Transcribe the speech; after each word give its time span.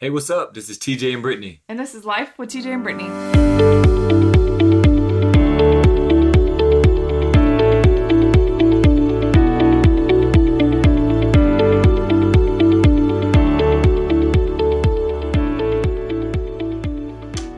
Hey, 0.00 0.10
what's 0.10 0.30
up? 0.30 0.54
This 0.54 0.70
is 0.70 0.78
TJ 0.78 1.12
and 1.12 1.24
Britney. 1.24 1.58
And 1.68 1.76
this 1.76 1.92
is 1.92 2.04
Life 2.04 2.38
with 2.38 2.50
TJ 2.50 2.66
and 2.66 2.86
Britney. 2.86 3.08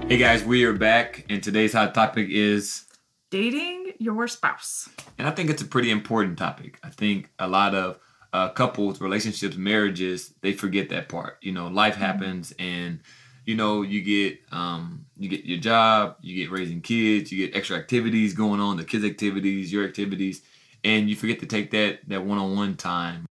Hey 0.09 0.17
guys, 0.17 0.43
we 0.43 0.65
are 0.65 0.73
back, 0.73 1.27
and 1.29 1.43
today's 1.43 1.75
hot 1.75 1.93
topic 1.93 2.31
is, 2.31 2.87
Dating 3.29 3.93
your 3.99 4.27
spouse. 4.29 4.89
and 5.19 5.29
I 5.29 5.31
think 5.33 5.51
it's 5.51 5.61
a 5.61 5.67
pretty 5.67 5.91
important 5.91 6.39
topic. 6.39 6.79
I 6.83 6.89
think 6.89 7.31
a 7.39 7.47
lot 7.47 7.75
of 7.75 7.99
uh, 8.33 8.49
couples, 8.51 9.01
relationships, 9.01 9.57
marriages, 9.57 10.33
they 10.41 10.53
forget 10.53 10.89
that 10.91 11.09
part. 11.09 11.39
You 11.41 11.53
know, 11.53 11.69
life 11.69 11.97
happens, 11.97 12.55
and 12.59 13.01
you 13.45 13.57
know, 13.57 13.83
you 13.83 14.03
get 14.03 14.41
um, 14.53 15.07
you 15.19 15.29
get 15.29 15.45
your 15.45 15.59
job, 15.59 16.17
you 16.21 16.37
get 16.37 16.51
raising 16.51 16.81
kids, 16.81 17.33
you 17.33 17.47
get 17.47 17.57
extra 17.57 17.77
activities 17.77 18.35
going 18.35 18.61
on, 18.61 18.77
the 18.77 18.85
kids' 18.85 19.05
activities, 19.05 19.73
your 19.73 19.85
activities, 19.85 20.43
and 20.85 21.09
you 21.09 21.17
forget 21.17 21.41
to 21.41 21.47
take 21.47 21.71
that 21.73 22.01
that 22.09 22.25
one-on-one 22.25 22.77
time 22.77 23.27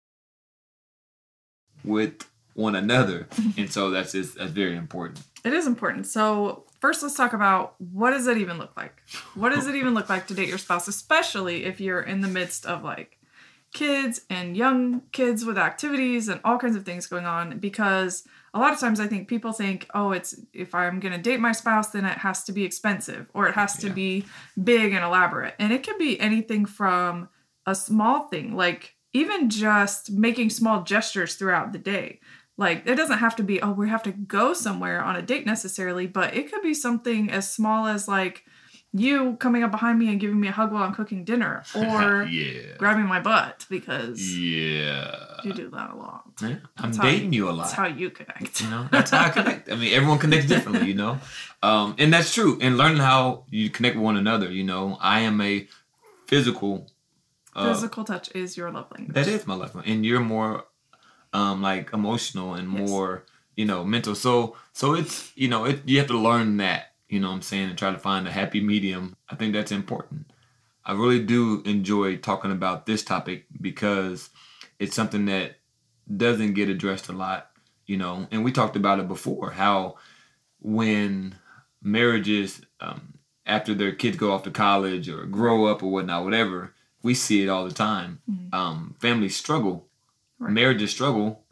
with 1.84 2.28
one 2.54 2.76
another, 2.76 3.28
and 3.58 3.72
so 3.72 3.92
that's 3.92 4.14
just 4.14 4.38
that's 4.38 4.52
very 4.52 4.76
important. 4.76 5.22
It 5.44 5.54
is 5.54 5.68
important. 5.68 6.08
So, 6.08 6.66
first, 6.82 7.04
let's 7.04 7.16
talk 7.16 7.34
about 7.34 7.76
what 7.80 8.12
does 8.12 8.26
it 8.28 8.38
even 8.38 8.58
look 8.58 8.76
like? 8.76 9.02
What 9.36 9.50
does 9.54 9.68
it 9.68 9.76
even 9.76 9.94
look 9.94 10.10
like 10.10 10.28
to 10.28 10.34
date 10.34 10.50
your 10.50 10.58
spouse, 10.58 10.88
especially 10.88 11.66
if 11.66 11.80
you're 11.80 12.02
in 12.02 12.22
the 12.22 12.28
midst 12.28 12.66
of 12.66 12.84
like 12.84 13.17
kids 13.78 14.22
and 14.30 14.58
young 14.58 15.02
kids 15.12 15.46
with 15.46 15.58
activities 15.58 16.28
and 16.28 16.40
all 16.44 16.58
kinds 16.58 16.76
of 16.76 16.84
things 16.86 17.08
going 17.08 17.26
on? 17.26 17.60
Because 17.60 18.24
a 18.54 18.60
lot 18.60 18.74
of 18.74 18.80
times 18.80 19.00
I 19.00 19.08
think 19.08 19.28
people 19.28 19.54
think, 19.54 19.88
oh, 19.94 20.12
it's 20.12 20.32
if 20.54 20.74
I'm 20.74 21.00
going 21.00 21.14
to 21.14 21.22
date 21.30 21.40
my 21.40 21.52
spouse, 21.52 21.90
then 21.92 22.06
it 22.06 22.18
has 22.20 22.44
to 22.46 22.52
be 22.52 22.64
expensive 22.64 23.28
or 23.34 23.48
it 23.48 23.54
has 23.56 23.78
to 23.78 23.88
Yeah. 23.88 23.94
be 23.94 24.26
big 24.64 24.94
and 24.94 25.04
elaborate. 25.04 25.54
And 25.60 25.72
it 25.72 25.84
can 25.84 25.98
be 25.98 26.20
anything 26.20 26.66
from 26.66 27.30
a 27.66 27.76
small 27.76 28.28
thing, 28.30 28.56
like 28.56 28.96
even 29.14 29.50
just 29.50 30.12
making 30.12 30.50
small 30.50 30.84
gestures 30.84 31.36
throughout 31.36 31.72
the 31.72 31.80
day. 31.80 32.20
Like 32.58 32.84
it 32.88 32.96
doesn't 32.96 33.20
have 33.20 33.36
to 33.36 33.44
be, 33.44 33.62
oh, 33.62 33.72
we 33.74 33.90
have 33.90 34.04
to 34.04 34.12
go 34.12 34.54
somewhere 34.54 35.04
on 35.04 35.16
a 35.16 35.22
date 35.22 35.46
necessarily, 35.46 36.08
but 36.08 36.36
it 36.36 36.52
could 36.52 36.64
be 36.64 36.74
something 36.74 37.30
as 37.30 37.52
small 37.52 37.86
as 37.86 38.08
like 38.08 38.44
you 38.94 39.36
coming 39.38 39.64
up 39.64 39.72
behind 39.72 40.00
me 40.00 40.10
and 40.10 40.20
giving 40.20 40.40
me 40.40 40.48
a 40.48 40.52
hug 40.52 40.72
while 40.72 40.84
I'm 40.84 40.94
cooking 40.94 41.24
dinner 41.24 41.64
or 41.76 42.24
yeah, 42.24 42.76
grabbing 42.78 43.06
my 43.06 43.20
butt 43.20 43.66
because 43.70 44.38
yeah. 44.38 45.42
you 45.44 45.54
do 45.54 45.70
that 45.70 45.92
a 45.92 45.96
lot. 45.96 46.24
Yeah, 46.42 46.56
I'm 46.78 46.92
dating 46.92 47.34
you 47.34 47.50
a 47.50 47.52
lot. 47.52 47.64
That's 47.64 47.74
how 47.74 47.88
you 47.88 48.10
connect. 48.10 48.62
You 48.62 48.70
know, 48.70 48.88
that's 48.92 49.12
how 49.12 49.26
I 49.26 49.30
connect. 49.30 49.70
I 49.72 49.76
mean, 49.76 49.94
everyone 49.94 50.20
connects 50.20 50.48
differently, 50.54 50.88
you 50.88 50.94
know, 50.96 51.20
um, 51.62 51.96
and 52.00 52.14
that's 52.14 52.34
true. 52.34 52.58
And 52.62 52.78
learning 52.78 53.00
how 53.00 53.46
you 53.50 53.70
connect 53.70 53.96
with 53.96 54.06
one 54.06 54.18
another, 54.18 54.50
you 54.52 54.64
know, 54.64 54.98
I 55.02 55.22
am 55.22 55.42
a 55.42 55.68
physical. 56.28 56.88
Uh, 57.56 57.74
Physical 57.74 58.04
touch 58.04 58.30
is 58.36 58.56
your 58.56 58.72
love 58.72 58.88
language. 58.92 59.16
that 59.16 59.28
is 59.28 59.48
my 59.48 59.56
love 59.56 59.74
language, 59.74 59.92
and 59.94 60.06
you're 60.06 60.20
more, 60.20 60.66
um, 61.34 61.62
like 61.62 61.92
emotional 61.94 62.54
and 62.54 62.72
Yes. 62.72 62.88
more, 62.90 63.24
you 63.56 63.66
know, 63.66 63.84
mental. 63.84 64.14
So, 64.16 64.56
so 64.74 64.94
it's 64.94 65.32
you 65.36 65.48
know, 65.48 65.66
it 65.66 65.82
you 65.86 65.98
have 65.98 66.08
to 66.08 66.18
learn 66.18 66.58
that, 66.58 66.94
you 67.10 67.20
know, 67.20 67.30
what 67.30 67.36
I'm 67.36 67.42
saying, 67.42 67.70
and 67.70 67.78
try 67.78 67.92
to 67.92 67.98
find 68.00 68.28
a 68.28 68.32
happy 68.32 68.62
medium. 68.62 69.16
I 69.30 69.36
think 69.36 69.54
that's 69.54 69.72
important. 69.72 70.32
I 70.86 70.94
really 70.94 71.20
do 71.24 71.62
enjoy 71.66 72.18
talking 72.18 72.52
about 72.52 72.86
this 72.86 73.04
topic 73.04 73.46
because 73.60 74.30
it's 74.80 74.96
something 74.96 75.26
that 75.26 75.58
doesn't 76.16 76.54
get 76.54 76.70
addressed 76.70 77.10
a 77.10 77.14
lot, 77.14 77.50
you 77.86 77.98
know. 77.98 78.28
And 78.32 78.44
we 78.44 78.52
talked 78.52 78.76
about 78.76 79.00
it 79.00 79.08
before 79.08 79.52
how 79.52 79.96
when 80.62 81.36
marriages, 81.82 82.62
um, 82.80 83.16
after 83.46 83.74
their 83.74 83.94
kids 83.94 84.18
go 84.18 84.32
off 84.32 84.44
to 84.44 84.52
college 84.52 85.10
or 85.10 85.26
grow 85.26 85.66
up 85.66 85.84
or 85.84 85.92
whatnot, 85.92 86.24
whatever, 86.24 86.74
we 87.04 87.14
see 87.14 87.44
it 87.44 87.50
all 87.50 87.66
the 87.66 87.74
time. 87.74 88.20
Um, 88.54 88.96
families 89.00 89.36
struggle, 89.36 89.88
Right. 90.40 90.52
marriages 90.54 90.92
struggle 90.92 91.44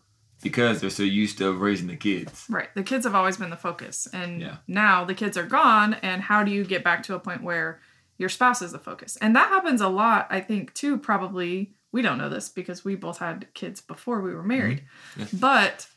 because 0.45 0.79
they're 0.79 0.89
so 0.89 1.03
used 1.03 1.37
to 1.39 1.51
raising 1.51 1.87
the 1.87 1.97
kids. 1.97 2.45
Right. 2.49 2.69
The 2.75 2.83
kids 2.83 3.03
have 3.05 3.13
always 3.15 3.35
been 3.37 3.49
the 3.49 3.57
focus. 3.57 4.07
And 4.13 4.39
Yeah. 4.41 4.57
now 4.67 5.03
the 5.03 5.13
kids 5.13 5.35
are 5.37 5.45
gone. 5.45 5.95
And 5.95 6.21
how 6.21 6.43
do 6.43 6.51
you 6.51 6.63
get 6.63 6.83
back 6.83 7.03
to 7.03 7.15
a 7.15 7.19
point 7.19 7.43
where 7.43 7.81
your 8.17 8.29
spouse 8.29 8.61
is 8.61 8.71
the 8.71 8.79
focus? 8.79 9.17
And 9.17 9.35
that 9.35 9.49
happens 9.49 9.81
a 9.81 9.89
lot, 9.89 10.27
I 10.29 10.39
think, 10.39 10.73
too, 10.73 10.97
probably. 10.97 11.73
We 11.91 12.01
don't 12.01 12.17
know 12.17 12.29
this 12.29 12.47
because 12.49 12.85
we 12.85 12.95
both 12.95 13.17
had 13.19 13.47
kids 13.53 13.81
before 13.81 14.21
we 14.21 14.33
were 14.33 14.43
married. 14.43 14.83
Mm-hmm. 15.11 15.19
Yes. 15.21 15.33
But 15.33 15.87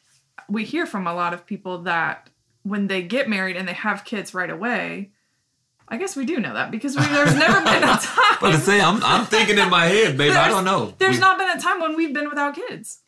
we 0.48 0.64
hear 0.64 0.86
from 0.86 1.06
a 1.06 1.14
lot 1.14 1.34
of 1.34 1.44
people 1.46 1.82
that 1.82 2.30
when 2.62 2.86
they 2.88 3.02
get 3.02 3.28
married 3.28 3.56
and 3.56 3.66
they 3.68 3.72
have 3.72 4.04
kids 4.04 4.32
right 4.34 4.50
away, 4.50 5.12
I 5.88 5.96
guess 5.96 6.14
we 6.16 6.24
do 6.26 6.38
know 6.38 6.52
that 6.54 6.70
because 6.70 6.94
we, 6.96 7.02
there's 7.06 7.34
never 7.46 7.60
been 7.64 7.82
a 7.82 7.96
time. 8.00 8.36
But 8.40 8.52
to 8.52 8.58
say, 8.58 8.80
I'm, 8.80 9.02
I'm 9.02 9.24
thinking 9.26 9.58
in 9.58 9.70
my 9.70 9.86
head, 9.86 10.16
babe, 10.18 10.32
I 10.32 10.48
don't 10.48 10.64
know. 10.64 10.94
There's 10.98 11.16
We- 11.16 11.20
not 11.20 11.38
been 11.38 11.50
a 11.50 11.60
time 11.60 11.80
when 11.80 11.96
we've 11.96 12.12
been 12.14 12.28
without 12.28 12.54
kids. 12.54 13.00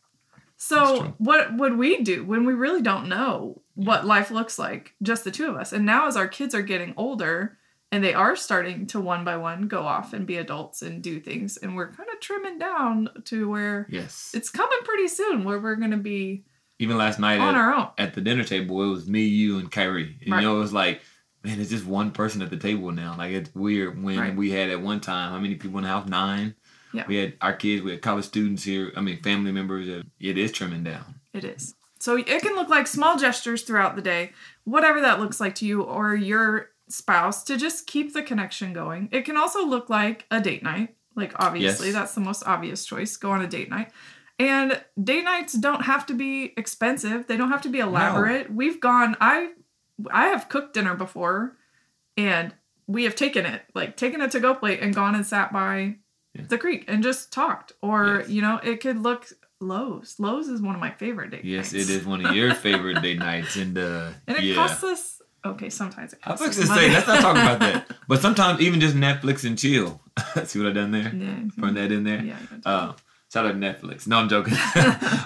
So 0.63 1.15
what 1.17 1.57
would 1.57 1.75
we 1.77 2.03
do 2.03 2.23
when 2.23 2.45
we 2.45 2.53
really 2.53 2.83
don't 2.83 3.09
know 3.09 3.63
what 3.73 4.05
life 4.05 4.29
looks 4.29 4.59
like, 4.59 4.93
just 5.01 5.23
the 5.23 5.31
two 5.31 5.49
of 5.49 5.55
us? 5.55 5.73
And 5.73 5.85
now 5.87 6.07
as 6.07 6.15
our 6.15 6.27
kids 6.27 6.53
are 6.53 6.61
getting 6.61 6.93
older 6.97 7.57
and 7.91 8.03
they 8.03 8.13
are 8.13 8.35
starting 8.35 8.85
to 8.87 9.01
one 9.01 9.25
by 9.25 9.37
one 9.37 9.67
go 9.67 9.81
off 9.81 10.13
and 10.13 10.27
be 10.27 10.37
adults 10.37 10.83
and 10.83 11.01
do 11.01 11.19
things, 11.19 11.57
and 11.57 11.75
we're 11.75 11.91
kind 11.91 12.07
of 12.13 12.19
trimming 12.21 12.59
down 12.59 13.09
to 13.25 13.49
where 13.49 13.87
Yes. 13.89 14.31
it's 14.35 14.49
coming 14.51 14.79
pretty 14.85 15.07
soon 15.07 15.43
where 15.43 15.59
we're 15.59 15.75
gonna 15.75 15.97
be 15.97 16.45
Even 16.79 16.95
last 16.97 17.19
night 17.19 17.39
on 17.39 17.55
at, 17.55 17.59
our 17.59 17.73
own. 17.73 17.87
at 17.97 18.13
the 18.13 18.21
dinner 18.21 18.43
table, 18.43 18.81
it 18.83 18.87
was 18.91 19.07
me, 19.09 19.23
you, 19.23 19.57
and 19.57 19.71
Kyrie. 19.71 20.15
And, 20.21 20.31
Right. 20.31 20.41
You 20.41 20.47
know, 20.47 20.55
it 20.57 20.59
was 20.59 20.73
like, 20.73 21.01
man, 21.43 21.59
it's 21.59 21.71
just 21.71 21.85
one 21.87 22.11
person 22.11 22.41
at 22.43 22.51
the 22.51 22.55
table 22.57 22.91
now. 22.91 23.15
Like 23.17 23.33
it's 23.33 23.53
weird 23.55 24.01
when 24.01 24.19
Right. 24.19 24.35
we 24.35 24.51
had 24.51 24.69
at 24.69 24.79
one 24.79 25.01
time 25.01 25.31
how 25.31 25.39
many 25.39 25.55
people 25.55 25.79
in 25.79 25.83
the 25.83 25.89
house? 25.89 26.07
Nine. 26.07 26.53
Yeah. 26.93 27.05
We 27.07 27.15
had 27.17 27.33
our 27.41 27.53
kids. 27.53 27.83
We 27.83 27.91
had 27.91 28.01
college 28.01 28.25
students 28.25 28.63
here. 28.63 28.91
I 28.95 29.01
mean, 29.01 29.21
family 29.21 29.51
members. 29.51 29.87
uh, 29.87 30.03
It 30.19 30.37
is 30.37 30.51
trimming 30.51 30.83
down. 30.83 31.15
It 31.33 31.43
is. 31.43 31.73
So 31.99 32.17
it 32.17 32.41
can 32.41 32.55
look 32.55 32.67
like 32.69 32.87
small 32.87 33.17
gestures 33.17 33.61
throughout 33.63 33.95
the 33.95 34.01
day, 34.01 34.31
whatever 34.63 35.01
that 35.01 35.19
looks 35.19 35.39
like 35.39 35.55
to 35.55 35.65
you 35.65 35.83
or 35.83 36.15
your 36.15 36.69
spouse 36.89 37.43
to 37.43 37.57
just 37.57 37.87
keep 37.87 38.13
the 38.13 38.23
connection 38.23 38.73
going. 38.73 39.07
It 39.11 39.23
can 39.23 39.37
also 39.37 39.65
look 39.65 39.89
like 39.89 40.25
a 40.31 40.41
date 40.41 40.63
night. 40.63 40.95
Like 41.15 41.33
obviously 41.37 41.87
Yes. 41.87 41.95
that's 41.95 42.15
the 42.15 42.21
most 42.21 42.43
obvious 42.45 42.85
choice. 42.85 43.15
Go 43.17 43.31
on 43.31 43.41
a 43.41 43.47
date 43.47 43.69
night. 43.69 43.91
And 44.39 44.83
date 45.01 45.23
nights 45.23 45.53
don't 45.53 45.83
have 45.83 46.05
to 46.07 46.13
be 46.15 46.53
expensive. 46.57 47.27
They 47.27 47.37
don't 47.37 47.51
have 47.51 47.61
to 47.61 47.69
be 47.69 47.79
elaborate. 47.79 48.51
We've 48.51 48.79
gone 48.81 49.15
I 49.21 49.51
I 50.11 50.27
have 50.27 50.49
cooked 50.49 50.73
dinner 50.73 50.95
before 50.95 51.55
and 52.17 52.53
we 52.87 53.03
have 53.03 53.15
taken 53.15 53.45
it, 53.45 53.61
like 53.75 53.95
taken 53.95 54.19
a 54.21 54.27
to 54.29 54.39
go 54.39 54.55
plate 54.55 54.79
and 54.81 54.95
gone 54.95 55.13
and 55.15 55.25
sat 55.25 55.53
by 55.53 55.97
Yeah. 56.33 56.43
the 56.47 56.57
creek 56.57 56.85
and 56.87 57.03
just 57.03 57.31
talked. 57.33 57.73
Or, 57.81 58.19
Yes. 58.21 58.29
you 58.29 58.41
know, 58.41 58.57
it 58.63 58.81
could 58.81 58.99
look 58.99 59.27
Lowe's. 59.59 60.15
Lowe's 60.17 60.47
is 60.47 60.61
one 60.61 60.75
of 60.75 60.81
my 60.81 60.91
favorite 60.91 61.29
date 61.31 61.43
Yes, 61.45 61.73
nights. 61.73 61.89
it 61.89 61.93
is 61.93 62.05
one 62.05 62.25
of 62.25 62.35
your 62.35 62.53
favorite 62.67 63.01
date 63.01 63.19
nights. 63.19 63.55
And 63.57 63.77
uh, 63.77 64.11
And 64.27 64.37
it 64.37 64.43
yeah. 64.43 64.55
costs 64.55 64.83
us 64.83 65.21
okay, 65.43 65.69
sometimes 65.69 66.13
it 66.13 66.19
I 66.23 66.29
costs 66.29 66.47
was 66.47 66.57
us 66.59 66.67
going 66.67 66.79
to 66.79 66.85
say, 66.87 66.93
let's 66.93 67.07
not 67.07 67.19
talk 67.21 67.35
about 67.35 67.59
that. 67.59 67.87
But 68.07 68.21
sometimes 68.21 68.61
even 68.61 68.79
just 68.79 68.95
Netflix 68.95 69.43
and 69.43 69.57
chill. 69.57 70.01
See 70.45 70.59
what 70.59 70.69
I 70.69 70.71
done 70.73 70.91
there? 70.91 71.13
Yeah. 71.13 71.35
Throwing 71.55 71.73
that 71.75 71.91
in 71.91 72.03
there? 72.03 72.21
Yeah, 72.23 72.37
Uh, 72.65 72.93
shout 73.33 73.45
out 73.47 73.55
Netflix. 73.55 74.05
No, 74.07 74.17
I'm 74.17 74.29
joking. 74.29 74.53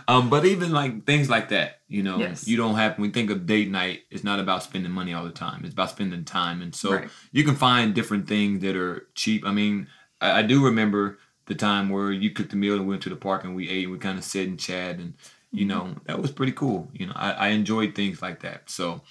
um, 0.07 0.29
but 0.29 0.45
even 0.45 0.71
like 0.71 1.05
things 1.05 1.29
like 1.29 1.49
that, 1.49 1.81
you 1.87 2.01
know, 2.03 2.17
Yes. 2.17 2.47
you 2.47 2.55
don't 2.57 2.75
have. 2.75 2.97
When 2.97 3.09
we 3.09 3.13
think 3.13 3.29
of 3.29 3.45
date 3.45 3.69
night, 3.69 4.01
it's 4.09 4.23
not 4.23 4.39
about 4.39 4.63
spending 4.63 4.91
money 4.91 5.13
all 5.13 5.25
the 5.25 5.31
time. 5.31 5.61
It's 5.65 5.73
about 5.73 5.89
spending 5.89 6.23
time, 6.25 6.61
and 6.61 6.73
so 6.73 6.93
Right. 6.93 7.09
you 7.31 7.43
can 7.43 7.55
find 7.55 7.93
different 7.93 8.27
things 8.27 8.61
that 8.61 8.75
are 8.75 9.07
cheap. 9.15 9.45
I 9.45 9.51
mean, 9.51 9.87
I, 10.21 10.39
I 10.39 10.41
do 10.41 10.63
remember 10.65 11.19
the 11.47 11.55
time 11.55 11.89
where 11.89 12.11
you 12.11 12.31
cooked 12.31 12.49
the 12.51 12.55
meal 12.55 12.75
and 12.75 12.87
went 12.87 13.01
to 13.03 13.09
the 13.09 13.15
park 13.15 13.43
and 13.43 13.55
we 13.55 13.69
ate. 13.69 13.83
and 13.83 13.91
We 13.93 13.99
kind 13.99 14.17
of 14.17 14.23
sat 14.23 14.47
and 14.47 14.59
chatted 14.59 14.99
and 14.99 15.13
you 15.51 15.65
Mm-hmm. 15.65 15.67
know 15.67 15.95
that 16.05 16.21
was 16.21 16.31
pretty 16.31 16.51
cool. 16.51 16.89
You 16.93 17.07
know, 17.07 17.13
I, 17.15 17.31
I 17.31 17.47
enjoyed 17.49 17.95
things 17.95 18.21
like 18.21 18.41
that. 18.41 18.69
So 18.69 19.01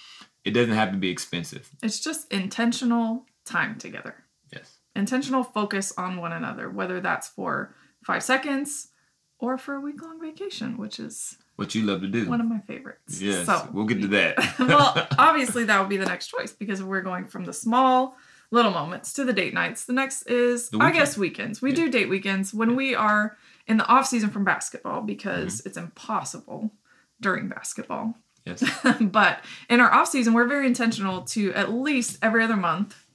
it 0.44 0.50
doesn't 0.50 0.74
have 0.74 0.90
to 0.92 0.98
be 0.98 1.08
expensive. 1.10 1.70
It's 1.82 2.00
just 2.00 2.30
intentional 2.32 3.24
time 3.46 3.78
together. 3.78 4.14
Yes. 4.52 4.78
Intentional 4.94 5.42
focus 5.42 5.92
on 5.96 6.18
one 6.18 6.32
another, 6.32 6.68
whether 6.70 7.00
that's 7.00 7.28
for 7.28 7.74
five 8.04 8.22
seconds 8.22 8.88
or 9.38 9.56
for 9.56 9.74
a 9.74 9.80
week 9.80 10.02
long 10.02 10.20
vacation, 10.20 10.76
which 10.76 11.00
is 11.00 11.36
What 11.56 11.74
you 11.74 11.82
love 11.82 12.02
to 12.02 12.08
do. 12.08 12.28
one 12.28 12.40
of 12.42 12.46
my 12.46 12.60
favorites. 12.60 13.20
yes. 13.22 13.46
So 13.46 13.68
we'll 13.72 13.86
get 13.86 14.02
to 14.02 14.08
that. 14.08 14.36
well, 14.58 15.06
obviously 15.18 15.64
that 15.64 15.80
would 15.80 15.88
be 15.88 15.96
the 15.96 16.04
next 16.06 16.28
choice 16.28 16.52
because 16.52 16.82
we're 16.82 17.00
going 17.00 17.24
from 17.26 17.44
the 17.46 17.52
small 17.54 18.16
little 18.54 18.70
moments 18.70 19.12
to 19.14 19.24
the 19.24 19.32
date 19.32 19.52
nights. 19.52 19.84
The 19.84 19.92
next 19.92 20.22
is 20.30 20.70
The 20.70 20.78
I 20.78 20.90
guess 20.92 21.18
weekends. 21.18 21.60
We 21.60 21.70
Yeah. 21.70 21.76
do 21.76 21.90
date 21.90 22.08
weekends 22.08 22.54
when 22.54 22.74
we 22.76 22.94
are 22.94 23.36
in 23.66 23.76
the 23.76 23.86
off 23.86 24.06
season 24.06 24.30
from 24.30 24.44
basketball 24.44 25.02
because 25.02 25.58
Mm-hmm. 25.58 25.68
it's 25.68 25.76
impossible 25.76 26.70
during 27.20 27.48
basketball. 27.48 28.14
yes. 28.46 28.62
but 29.00 29.40
in 29.68 29.80
our 29.80 29.92
off 29.92 30.08
season, 30.08 30.32
we're 30.34 30.46
very 30.46 30.66
intentional 30.66 31.22
to 31.22 31.52
at 31.54 31.72
least 31.72 32.18
every 32.22 32.42
other 32.44 32.56
month 32.56 33.06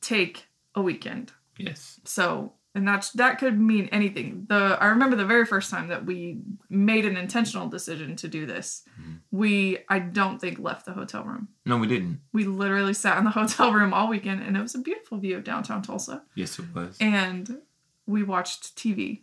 take 0.00 0.46
a 0.74 0.82
weekend. 0.82 1.32
Yes. 1.58 2.00
So 2.04 2.52
and 2.76 2.86
that's 2.86 3.10
that 3.12 3.38
could 3.38 3.58
mean 3.58 3.88
anything. 3.90 4.46
The 4.48 4.76
I 4.80 4.86
remember 4.88 5.16
the 5.16 5.24
very 5.24 5.46
first 5.46 5.70
time 5.70 5.88
that 5.88 6.04
we 6.04 6.38
made 6.68 7.06
an 7.06 7.16
intentional 7.16 7.68
decision 7.68 8.14
to 8.16 8.28
do 8.28 8.44
this. 8.46 8.82
Mhm. 9.00 9.20
We 9.30 9.78
I 9.88 9.98
don't 9.98 10.38
think 10.40 10.58
left 10.58 10.84
the 10.86 10.92
hotel 10.92 11.24
room. 11.24 11.48
No, 11.64 11.78
we 11.78 11.86
didn't. 11.86 12.20
We 12.32 12.44
literally 12.44 12.92
sat 12.94 13.16
in 13.18 13.24
the 13.24 13.30
hotel 13.40 13.72
room 13.72 13.94
all 13.94 14.08
weekend, 14.08 14.42
and 14.42 14.56
it 14.56 14.60
was 14.60 14.74
a 14.74 14.78
beautiful 14.80 15.18
view 15.18 15.36
of 15.38 15.44
downtown 15.44 15.82
Tulsa. 15.82 16.22
Yes, 16.34 16.58
it 16.58 16.66
was. 16.74 16.96
And 17.00 17.62
we 18.06 18.22
watched 18.22 18.76
TV 18.76 19.22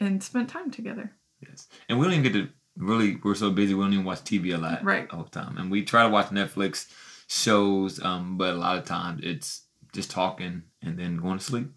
and 0.00 0.22
spent 0.22 0.48
time 0.50 0.70
together. 0.70 1.12
Yes, 1.40 1.68
and 1.88 1.98
we 1.98 2.04
don't 2.04 2.12
even 2.14 2.24
get 2.24 2.32
to 2.34 2.48
really. 2.76 3.16
We're 3.22 3.36
so 3.36 3.50
busy. 3.50 3.72
We 3.72 3.84
don't 3.84 3.92
even 3.92 4.04
watch 4.04 4.24
TV 4.24 4.52
a 4.54 4.58
lot. 4.58 4.82
Right. 4.84 5.06
All 5.12 5.22
the 5.22 5.30
time, 5.30 5.56
and 5.58 5.70
we 5.70 5.84
try 5.84 6.02
to 6.02 6.08
watch 6.10 6.26
Netflix 6.30 6.90
shows, 7.28 8.02
um, 8.02 8.36
but 8.36 8.54
a 8.54 8.56
lot 8.58 8.76
of 8.78 8.84
times 8.84 9.20
it's 9.22 9.62
just 9.92 10.10
talking 10.10 10.62
and 10.82 10.98
then 10.98 11.16
going 11.18 11.38
to 11.38 11.44
sleep. 11.44 11.70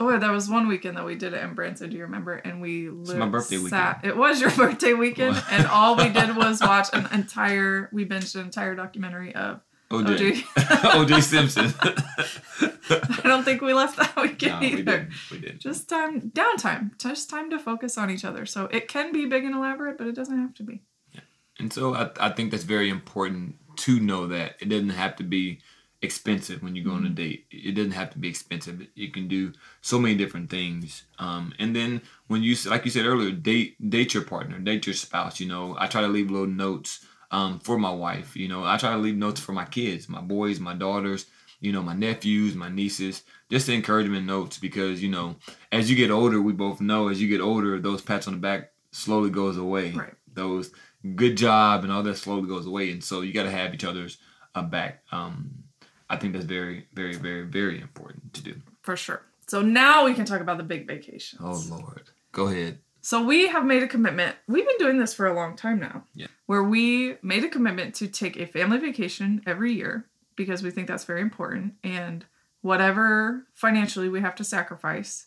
Oh, 0.00 0.10
yeah, 0.10 0.18
there 0.18 0.30
was 0.30 0.48
one 0.48 0.68
weekend 0.68 0.96
that 0.96 1.04
we 1.04 1.16
did 1.16 1.34
it 1.34 1.42
in 1.42 1.54
Branson. 1.54 1.90
Do 1.90 1.96
you 1.96 2.04
remember? 2.04 2.34
And 2.34 2.60
we 2.60 2.88
It's 2.88 3.14
my 3.14 3.26
birthday 3.26 3.56
sat, 3.58 4.04
It 4.04 4.16
was 4.16 4.40
your 4.40 4.50
birthday 4.56 4.94
weekend, 4.94 5.42
and 5.50 5.66
all 5.66 5.96
we 5.96 6.08
did 6.08 6.36
was 6.36 6.60
watch 6.60 6.88
an 6.92 7.08
entire. 7.12 7.88
We 7.92 8.06
binged 8.06 8.36
an 8.36 8.42
entire 8.42 8.76
documentary 8.76 9.34
of 9.34 9.60
OJ. 9.90 10.16
OJ. 10.16 10.34
OJ 10.54 11.22
Simpson. 11.22 11.74
I 13.24 13.28
don't 13.28 13.44
think 13.44 13.60
we 13.60 13.74
left 13.74 13.96
that 13.98 14.14
weekend 14.16 14.60
no, 14.60 14.66
either. 14.66 14.76
we 14.76 14.82
didn't. 14.82 15.12
We 15.30 15.38
didn't. 15.38 15.60
Just 15.60 15.88
time, 15.88 16.30
downtime, 16.30 16.96
just 16.98 17.28
time 17.28 17.50
to 17.50 17.58
focus 17.58 17.98
on 17.98 18.10
each 18.10 18.24
other. 18.24 18.46
So 18.46 18.66
it 18.66 18.88
can 18.88 19.12
be 19.12 19.26
big 19.26 19.44
and 19.44 19.54
elaborate, 19.54 19.98
but 19.98 20.06
it 20.06 20.14
doesn't 20.14 20.38
have 20.38 20.54
to 20.54 20.62
be. 20.62 20.82
Yeah. 21.12 21.20
And 21.58 21.72
so 21.72 21.94
I, 21.94 22.10
I 22.20 22.30
think 22.30 22.50
that's 22.50 22.64
very 22.64 22.88
important 22.88 23.56
to 23.78 23.98
know 23.98 24.26
that 24.28 24.56
it 24.60 24.68
doesn't 24.68 24.90
have 24.90 25.16
to 25.16 25.24
be 25.24 25.60
expensive 26.02 26.62
when 26.62 26.76
you 26.76 26.84
go 26.84 26.92
on 26.92 27.06
a 27.06 27.08
date. 27.08 27.46
It 27.50 27.74
doesn't 27.74 27.92
have 27.92 28.10
to 28.10 28.18
be 28.18 28.28
expensive. 28.28 28.86
You 28.94 29.10
can 29.10 29.28
do 29.28 29.52
so 29.80 29.98
many 29.98 30.14
different 30.14 30.50
things. 30.50 31.04
Um, 31.18 31.52
and 31.58 31.74
then 31.74 32.02
when 32.28 32.42
you, 32.42 32.56
like 32.66 32.84
you 32.84 32.90
said 32.90 33.06
earlier, 33.06 33.32
date 33.32 33.90
date 33.90 34.14
your 34.14 34.24
partner, 34.24 34.58
date 34.58 34.86
your 34.86 34.94
spouse. 34.94 35.40
You 35.40 35.48
know, 35.48 35.76
I 35.78 35.86
try 35.86 36.02
to 36.02 36.08
leave 36.08 36.30
little 36.30 36.46
notes 36.46 37.04
um, 37.30 37.58
for 37.60 37.78
my 37.78 37.90
wife. 37.90 38.36
You 38.36 38.48
know, 38.48 38.64
I 38.64 38.76
try 38.76 38.92
to 38.92 38.98
leave 38.98 39.16
notes 39.16 39.40
for 39.40 39.52
my 39.52 39.64
kids, 39.64 40.08
my 40.08 40.20
boys, 40.20 40.60
my 40.60 40.74
daughters. 40.74 41.26
You 41.60 41.72
know, 41.72 41.82
my 41.82 41.94
nephews, 41.94 42.54
my 42.54 42.68
nieces, 42.68 43.24
just 43.50 43.68
encouragement 43.68 44.26
notes 44.26 44.58
because 44.58 45.02
you 45.02 45.08
know, 45.08 45.34
as 45.72 45.90
you 45.90 45.96
get 45.96 46.12
older, 46.12 46.40
we 46.40 46.52
both 46.52 46.80
know 46.80 47.08
as 47.08 47.20
you 47.20 47.28
get 47.28 47.40
older, 47.40 47.80
those 47.80 48.00
pats 48.00 48.28
on 48.28 48.34
the 48.34 48.38
back 48.38 48.70
slowly 48.92 49.30
goes 49.30 49.56
away. 49.56 49.90
Right. 49.90 50.14
Those 50.32 50.70
good 51.16 51.36
job 51.36 51.82
and 51.82 51.92
all 51.92 52.02
that 52.02 52.16
slowly 52.16 52.48
goes 52.48 52.66
away 52.66 52.90
and 52.90 53.02
so 53.02 53.20
you 53.20 53.32
got 53.32 53.44
to 53.44 53.50
have 53.50 53.72
each 53.72 53.84
other's 53.84 54.18
uh, 54.54 54.62
back 54.62 55.02
um 55.12 55.62
i 56.10 56.16
think 56.16 56.32
that's 56.32 56.44
very 56.44 56.86
very 56.94 57.16
very 57.16 57.42
very 57.44 57.80
important 57.80 58.32
to 58.34 58.42
do 58.42 58.54
For 58.82 58.96
sure. 58.96 59.22
So 59.46 59.62
now 59.62 60.04
we 60.04 60.12
can 60.14 60.26
talk 60.26 60.40
about 60.42 60.58
the 60.58 60.64
big 60.64 60.86
vacations. 60.86 61.40
oh 61.42 61.62
lord 61.76 62.10
go 62.32 62.46
ahead 62.48 62.78
So 63.00 63.22
we 63.24 63.48
have 63.48 63.64
made 63.64 63.82
a 63.82 63.88
commitment. 63.88 64.36
We've 64.46 64.66
been 64.66 64.76
doing 64.78 64.98
this 64.98 65.14
for 65.14 65.26
a 65.26 65.34
long 65.34 65.56
time 65.56 65.78
now. 65.80 66.04
Yeah. 66.14 66.26
Where 66.46 66.62
we 66.64 67.16
made 67.22 67.44
a 67.44 67.48
commitment 67.48 67.94
to 67.96 68.08
take 68.08 68.36
a 68.36 68.46
family 68.46 68.78
vacation 68.78 69.40
every 69.46 69.72
year 69.72 70.04
because 70.36 70.62
we 70.62 70.70
think 70.70 70.86
that's 70.88 71.04
very 71.06 71.22
important. 71.22 71.74
And 71.82 72.26
whatever 72.60 73.46
financially 73.54 74.08
we 74.10 74.20
have 74.20 74.34
to 74.36 74.44
sacrifice 74.44 75.26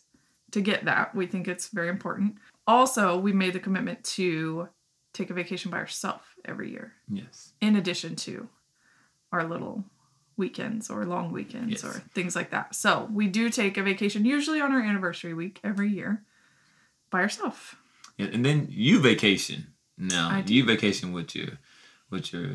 to 0.52 0.60
get 0.60 0.84
that, 0.84 1.14
we 1.14 1.26
think 1.26 1.48
it's 1.48 1.68
very 1.68 1.88
important. 1.88 2.36
Also, 2.66 3.18
we 3.18 3.32
made 3.32 3.54
the 3.54 3.58
commitment 3.66 4.04
to 4.18 4.68
take 5.12 5.30
a 5.30 5.34
vacation 5.34 5.70
by 5.70 5.78
ourselves 5.78 6.24
every 6.44 6.70
year, 6.70 6.92
yes 7.10 7.52
in 7.60 7.74
addition 7.76 8.14
to 8.16 8.48
our 9.32 9.44
little 9.48 9.84
weekends 10.44 10.90
or 10.92 10.98
long 11.14 11.26
weekends 11.38 11.70
Yes. 11.82 11.84
or 11.88 11.94
things 12.16 12.34
like 12.38 12.50
that. 12.50 12.66
So 12.74 12.90
we 13.18 13.24
do 13.38 13.44
take 13.50 13.74
a 13.80 13.82
vacation 13.92 14.20
usually 14.36 14.60
on 14.64 14.70
our 14.74 14.82
anniversary 14.90 15.34
week 15.42 15.56
every 15.70 15.90
year 15.98 16.12
by 17.10 17.20
ourselves. 17.26 17.60
Yeah, 18.18 18.28
and 18.34 18.42
then 18.44 18.58
you 18.86 19.00
vacation 19.10 19.58
now 19.98 20.26
you 20.54 20.64
vacation 20.74 21.08
with 21.16 21.30
your 21.38 21.52
with 22.10 22.26
your 22.32 22.48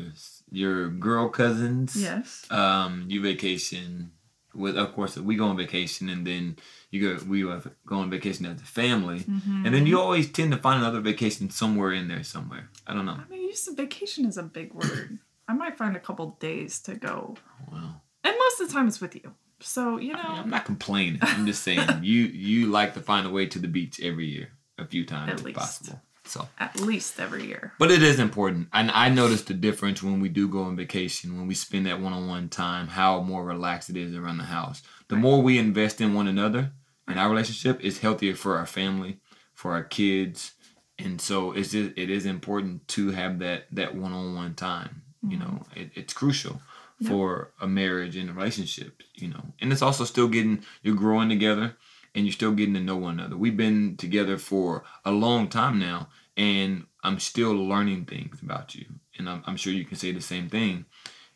your 0.62 0.88
girl 1.06 1.26
cousins 1.40 1.90
Yes. 1.96 2.28
um 2.50 2.92
you 3.12 3.18
vacation 3.32 4.12
with 4.54 4.76
of 4.84 4.88
course 4.96 5.16
we 5.28 5.34
go 5.36 5.46
on 5.50 5.56
vacation 5.56 6.08
and 6.14 6.22
then 6.30 6.56
you 6.92 6.98
go 7.04 7.10
we 7.32 7.38
go 7.42 7.96
on 8.02 8.10
vacation 8.10 8.44
as 8.46 8.60
a 8.60 8.70
family 8.82 9.20
Mm-hmm. 9.20 9.64
and 9.64 9.70
then 9.74 9.84
you 9.88 9.96
always 10.04 10.26
tend 10.38 10.50
to 10.54 10.58
find 10.66 10.78
another 10.82 11.00
vacation 11.12 11.50
somewhere 11.50 11.92
in 12.00 12.04
there 12.12 12.24
somewhere 12.24 12.64
i 12.88 12.90
don't 12.94 13.06
know 13.10 13.18
I 13.24 13.30
mean, 13.30 13.42
use 13.54 13.68
vacation 13.84 14.22
is 14.30 14.36
a 14.38 14.46
big 14.58 14.68
word. 14.80 15.18
I 15.48 15.54
might 15.54 15.76
find 15.78 15.96
a 15.96 16.00
couple 16.00 16.36
days 16.40 16.78
to 16.82 16.94
go, 16.94 17.34
oh, 17.36 17.72
wow 17.72 17.94
and 18.24 18.34
most 18.38 18.60
of 18.60 18.68
the 18.68 18.74
time 18.74 18.86
it's 18.88 19.00
with 19.00 19.14
you. 19.14 19.32
So 19.60 19.98
you 19.98 20.12
know, 20.12 20.20
I 20.22 20.28
mean, 20.32 20.38
I'm 20.42 20.50
not 20.50 20.64
complaining. 20.66 21.18
I'm 21.22 21.46
just 21.46 21.62
saying 21.62 21.80
you 22.02 22.22
you 22.24 22.66
like 22.66 22.94
to 22.94 23.00
find 23.00 23.26
a 23.26 23.30
way 23.30 23.46
to 23.46 23.58
the 23.58 23.68
beach 23.68 23.98
every 24.00 24.26
year, 24.26 24.50
a 24.78 24.84
few 24.86 25.04
times 25.06 25.32
At 25.32 25.38
if 25.40 25.44
least. 25.44 25.58
possible. 25.58 26.02
So, 26.24 26.46
at 26.58 26.78
least 26.78 27.18
every 27.18 27.46
year. 27.46 27.72
but 27.78 27.90
it 27.90 28.02
is 28.02 28.18
important, 28.20 28.68
and 28.74 28.90
I 28.90 29.08
noticed 29.08 29.46
the 29.46 29.54
difference 29.54 30.02
when 30.02 30.20
we 30.20 30.28
do 30.28 30.46
go 30.46 30.64
on 30.64 30.76
vacation, 30.76 31.38
when 31.38 31.46
we 31.46 31.54
spend 31.54 31.86
that 31.86 32.02
one-on-one 32.02 32.50
time, 32.50 32.86
how 32.86 33.22
more 33.22 33.42
relaxed 33.46 33.88
it 33.88 33.96
is 33.96 34.14
around 34.14 34.36
the 34.36 34.44
house. 34.44 34.82
The 35.08 35.14
Right. 35.14 35.22
more 35.22 35.40
we 35.40 35.56
invest 35.56 36.02
in 36.02 36.12
one 36.12 36.28
another, 36.28 36.72
in 37.08 37.16
our 37.16 37.30
relationship, 37.30 37.80
is 37.80 38.00
healthier 38.00 38.34
for 38.34 38.58
our 38.58 38.66
family, 38.66 39.20
for 39.54 39.72
our 39.72 39.82
kids, 39.84 40.52
and 40.98 41.18
so 41.18 41.52
it's 41.52 41.70
just, 41.70 41.92
it 41.96 42.10
is 42.10 42.26
important 42.26 42.86
to 42.88 43.10
have 43.12 43.38
that 43.38 43.64
that 43.72 43.94
one-on-one 43.94 44.54
time. 44.54 45.04
You 45.26 45.38
know, 45.38 45.62
it, 45.74 45.90
it's 45.94 46.12
crucial 46.12 46.60
Mm-hmm. 47.00 47.12
For 47.14 47.52
a 47.60 47.68
marriage 47.68 48.16
and 48.16 48.28
a 48.28 48.32
relationship. 48.32 49.04
You 49.14 49.28
know, 49.28 49.44
and 49.60 49.72
it's 49.72 49.82
also 49.82 50.04
still 50.04 50.26
getting 50.26 50.64
you're 50.82 50.96
growing 50.96 51.28
together, 51.28 51.76
and 52.12 52.26
you're 52.26 52.32
still 52.32 52.50
getting 52.50 52.74
to 52.74 52.80
know 52.80 52.96
one 52.96 53.20
another. 53.20 53.36
We've 53.36 53.56
been 53.56 53.96
together 53.96 54.36
for 54.36 54.82
a 55.04 55.12
long 55.12 55.46
time 55.46 55.78
now, 55.78 56.08
and 56.36 56.86
I'm 57.04 57.20
still 57.20 57.52
learning 57.54 58.06
things 58.06 58.42
about 58.42 58.74
you, 58.74 58.86
and 59.16 59.28
I'm, 59.30 59.44
I'm 59.46 59.56
sure 59.56 59.72
you 59.72 59.84
can 59.84 59.96
say 59.96 60.10
the 60.10 60.20
same 60.20 60.48
thing. 60.48 60.86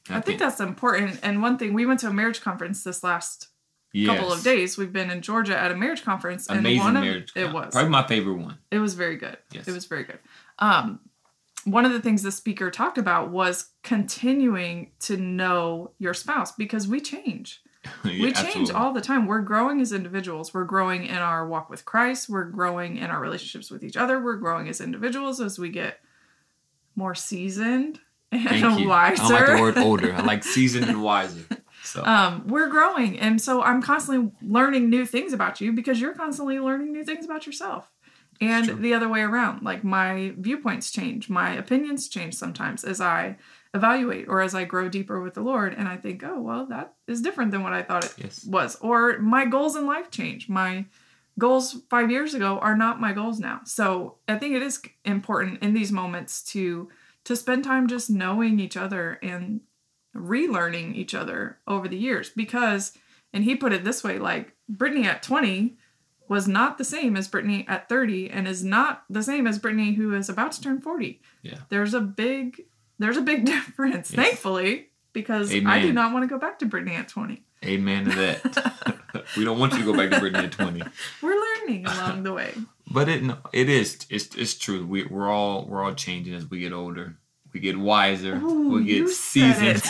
And 0.09 0.17
I 0.17 0.21
think 0.21 0.41
that's 0.41 0.59
important. 0.59 1.21
And 1.23 1.41
one 1.41 1.59
thing, 1.59 1.75
we 1.75 1.87
went 1.87 2.01
to 2.01 2.09
a 2.09 2.13
marriage 2.13 2.41
conference 2.41 2.83
this 2.83 3.05
last 3.05 3.47
couple 4.05 4.33
of 4.33 4.43
days. 4.43 4.77
We've 4.77 4.93
been 4.93 5.13
in 5.13 5.23
Georgia 5.23 5.57
at 5.57 5.71
a 5.71 5.77
marriage 5.77 6.03
conference, 6.03 6.49
and 6.49 6.59
Amazing 6.59 6.81
one 6.83 6.97
of 6.97 7.05
marriage. 7.05 7.33
it 7.37 7.53
was 7.53 7.73
probably 7.73 7.91
my 7.91 8.05
favorite 8.05 8.39
one. 8.39 8.59
it 8.73 8.81
was 8.81 8.95
very 8.95 9.17
good. 9.17 9.37
Yes. 9.53 9.69
It 9.69 9.73
was 9.73 9.85
very 9.87 10.03
good. 10.03 10.19
Um, 10.59 10.99
one 11.65 11.85
of 11.85 11.93
the 11.93 12.01
things 12.01 12.23
the 12.23 12.33
speaker 12.33 12.71
talked 12.71 12.99
about 12.99 13.31
was 13.31 13.71
continuing 13.83 14.93
to 15.01 15.17
know 15.17 15.93
your 15.99 16.15
spouse 16.15 16.53
because 16.53 16.87
we 16.89 17.01
change. 17.01 17.61
Yeah, 18.05 18.13
we 18.13 18.33
change 18.33 18.37
absolutely. 18.37 18.75
all 18.75 18.93
the 18.93 19.01
time. 19.01 19.27
We're 19.27 19.41
growing 19.41 19.81
as 19.81 19.93
individuals. 19.93 20.55
We're 20.55 20.63
growing 20.63 21.05
in 21.05 21.17
our 21.17 21.49
walk 21.49 21.69
with 21.69 21.85
Christ. 21.85 22.29
We're 22.29 22.45
growing 22.45 22.97
in 22.97 23.11
our 23.11 23.19
relationships 23.21 23.73
with 23.73 23.83
each 23.83 23.97
other. 23.97 24.21
We're 24.21 24.37
growing 24.37 24.69
as 24.69 24.81
individuals 24.81 25.41
as 25.41 25.59
we 25.59 25.69
get 25.69 25.99
more 26.95 27.17
seasoned 27.17 27.99
and 28.33 28.49
Thank 28.49 28.79
you. 28.81 28.89
wiser. 28.89 29.23
I 29.23 29.29
don't 29.29 29.33
like 29.33 29.57
the 29.57 29.61
word 29.61 29.79
older. 29.85 30.15
I 30.15 30.23
like 30.23 30.45
seasoned 30.45 30.89
and 30.89 31.03
wiser. 31.03 31.45
So 31.83 32.05
um, 32.05 32.47
we're 32.47 32.69
growing, 32.69 33.19
and 33.19 33.41
so 33.41 33.61
I'm 33.63 33.83
constantly 33.83 34.31
learning 34.41 34.89
new 34.89 35.05
things 35.05 35.33
about 35.33 35.61
you 35.61 35.73
because 35.73 36.01
you're 36.01 36.15
constantly 36.15 36.61
learning 36.61 36.93
new 36.93 37.03
things 37.05 37.25
about 37.25 37.47
yourself. 37.47 37.91
And 38.43 38.83
the 38.83 38.93
other 38.95 39.09
way 39.09 39.21
around, 39.21 39.63
like 39.63 39.85
my 39.85 40.35
viewpoints 40.37 40.91
change, 40.91 41.29
my 41.29 41.55
opinions 41.55 42.09
change 42.09 42.35
sometimes 42.35 42.83
as 42.83 43.01
I 43.01 43.37
evaluate 43.73 44.29
or 44.29 44.41
as 44.41 44.55
I 44.55 44.65
grow 44.65 44.89
deeper 44.89 45.21
with 45.21 45.35
the 45.35 45.43
Lord, 45.43 45.75
and 45.75 45.89
I 45.89 45.97
think, 45.97 46.23
oh 46.25 46.41
well, 46.41 46.67
that 46.67 46.95
is 47.07 47.23
different 47.23 47.53
than 47.53 47.63
what 47.63 47.73
I 47.73 47.83
thought 47.83 48.05
it 48.05 48.15
yes, 48.17 48.45
was. 48.45 48.77
Or 48.81 49.19
my 49.19 49.45
goals 49.45 49.77
in 49.77 49.87
life 49.87 50.11
change. 50.11 50.49
My 50.49 50.87
goals 51.39 51.83
five 51.89 52.11
years 52.11 52.35
ago 52.35 52.59
are 52.59 52.77
not 52.77 53.01
my 53.01 53.13
goals 53.13 53.39
now. 53.39 53.61
So 53.65 54.17
I 54.29 54.37
think 54.37 54.55
it 54.55 54.63
is 54.63 54.83
important 55.05 55.63
in 55.63 55.73
these 55.73 55.93
moments 55.93 56.43
to 56.53 56.89
to 57.25 57.37
spend 57.37 57.63
time 57.63 57.87
just 57.87 58.11
knowing 58.11 58.59
each 58.59 58.77
other 58.77 59.21
and 59.23 59.61
relearning 60.17 60.97
each 60.97 61.15
other 61.15 61.59
over 61.69 61.87
the 61.87 61.97
years. 61.97 62.31
Because, 62.31 62.99
and 63.33 63.45
he 63.45 63.55
put 63.55 63.73
it 63.73 63.85
this 63.85 64.03
way, 64.03 64.19
like 64.19 64.57
Britney 64.71 65.05
at 65.05 65.23
20 65.23 65.77
was 66.33 66.49
not 66.49 66.79
the 66.79 66.85
same 66.85 67.17
as 67.17 67.29
Britney 67.29 67.65
at 67.69 67.89
30 67.89 68.31
and 68.31 68.49
is 68.49 68.65
not 68.65 69.05
the 69.11 69.23
same 69.23 69.47
as 69.47 69.59
Britney 69.59 69.95
who 69.97 70.15
is 70.15 70.29
about 70.29 70.53
to 70.53 70.61
turn 70.63 70.81
40. 70.81 71.21
Yeah. 71.43 71.59
There's 71.69 71.95
a 71.95 72.01
big 72.01 72.65
there's 72.99 73.17
a 73.17 73.23
big 73.33 73.45
difference, 73.55 74.11
Yes. 74.11 74.17
thankfully, 74.23 74.89
because 75.13 75.53
I 75.55 75.81
do 75.81 75.93
not 75.93 76.13
want 76.13 76.23
to 76.25 76.29
go 76.29 76.39
back 76.39 76.59
to 76.61 76.67
Britney 76.67 76.95
at 77.03 77.09
20. 77.09 77.43
amen 77.65 78.05
to 78.07 78.11
that. 78.23 78.39
we 79.37 79.45
don't 79.45 79.59
want 79.59 79.73
you 79.75 79.81
to 79.81 79.85
go 79.85 79.95
back 79.97 80.11
to 80.11 80.17
Britney 80.25 80.45
at 80.45 80.53
20. 80.53 80.83
We're 81.23 81.37
learning 81.47 81.87
along 81.87 82.23
the 82.23 82.33
way. 82.33 82.53
But 82.91 83.09
it 83.09 83.23
no, 83.23 83.37
it 83.53 83.69
is 83.69 84.07
it's 84.11 84.35
it's 84.35 84.55
true. 84.65 84.87
We 84.87 85.05
we're 85.05 85.31
all 85.31 85.67
we're 85.67 85.83
all 85.85 85.95
changing 85.95 86.35
as 86.35 86.49
we 86.51 86.61
get 86.61 86.73
older. 86.73 87.17
We 87.53 87.61
get 87.61 87.79
wiser. 87.79 88.37
Ooh, 88.37 88.71
we 88.75 88.85
get 88.85 89.09
seasoned. 89.11 89.83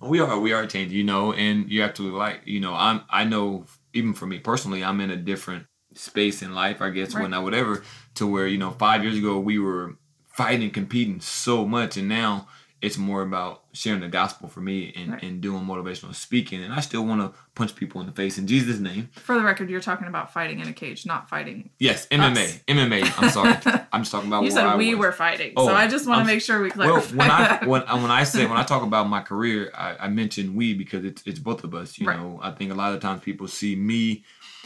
we 0.00 0.18
are 0.20 0.38
we 0.40 0.52
are 0.52 0.66
changing, 0.66 0.96
you 0.98 1.04
know, 1.04 1.32
and 1.32 1.70
you 1.70 1.82
have 1.82 1.94
to 1.94 2.04
like 2.16 2.40
you 2.44 2.60
know 2.60 2.74
I'm 2.74 3.02
I 3.10 3.24
know 3.24 3.66
even 3.92 4.14
for 4.14 4.26
me 4.26 4.38
personally 4.38 4.82
I'm 4.84 5.00
in 5.00 5.10
a 5.10 5.16
different 5.16 5.66
space 5.94 6.42
in 6.42 6.54
life 6.54 6.80
I 6.80 6.90
guess 6.90 7.14
Right. 7.14 7.22
when 7.22 7.34
I 7.34 7.38
whatever 7.40 7.82
to 8.14 8.26
where 8.26 8.46
you 8.46 8.58
know 8.58 8.70
five 8.70 9.02
years 9.02 9.18
ago 9.18 9.38
we 9.38 9.58
were 9.58 9.96
fighting 10.28 10.62
and 10.64 10.72
competing 10.74 11.20
so 11.20 11.66
much 11.66 11.96
and 11.96 12.08
now 12.08 12.46
it's 12.82 12.96
more 12.96 13.20
about 13.22 13.62
sharing 13.72 14.00
the 14.00 14.08
gospel 14.08 14.48
for 14.48 14.60
me 14.60 14.92
and, 14.96 15.12
Right. 15.12 15.22
and 15.22 15.40
doing 15.42 15.64
motivational 15.64 16.14
speaking. 16.14 16.62
And 16.62 16.72
I 16.72 16.80
still 16.80 17.04
want 17.04 17.20
to 17.20 17.38
punch 17.54 17.76
people 17.76 18.00
in 18.00 18.06
the 18.06 18.12
face 18.12 18.38
in 18.38 18.46
Jesus' 18.46 18.78
name. 18.80 19.10
For 19.16 19.34
the 19.34 19.44
record, 19.44 19.68
you're 19.68 19.80
talking 19.82 20.08
about 20.08 20.32
fighting 20.32 20.60
in 20.60 20.66
a 20.68 20.72
cage, 20.72 21.04
not 21.04 21.28
fighting. 21.28 21.68
Yes, 21.78 22.06
MMA. 22.10 22.44
Us. 22.44 22.58
MMA. 22.66 23.22
I'm 23.22 23.30
sorry. 23.30 23.54
I'm 23.92 24.00
just 24.00 24.12
talking 24.12 24.28
about 24.28 24.44
You 24.44 24.50
said 24.50 24.64
I 24.66 24.76
we 24.76 24.94
was. 24.94 25.06
were 25.06 25.12
fighting, 25.12 25.52
Oh, 25.56 25.66
so 25.66 25.74
I 25.74 25.88
just 25.88 26.06
want 26.08 26.20
to 26.20 26.32
make 26.32 26.40
sure 26.40 26.62
we 26.62 26.70
Well, 26.74 27.02
clarify. 27.02 27.16
when 27.16 27.30
I 27.30 27.64
when 27.66 27.82
I- 27.82 27.94
when 28.02 28.10
I 28.10 28.24
say 28.24 28.46
when 28.46 28.56
I 28.56 28.62
talk 28.72 28.82
about 28.82 29.08
my 29.10 29.20
career, 29.20 29.70
I, 29.76 29.96
I 30.00 30.08
mention 30.08 30.54
we 30.54 30.72
because 30.74 31.04
it's 31.04 31.22
it's 31.26 31.38
both 31.38 31.64
of 31.64 31.74
us. 31.74 31.98
You 31.98 32.06
Right. 32.06 32.18
know, 32.18 32.40
I 32.42 32.50
think 32.52 32.72
a 32.72 32.74
lot 32.76 32.94
of 32.94 33.00
times 33.00 33.20
people 33.22 33.46
see 33.46 33.76
me, 33.76 34.24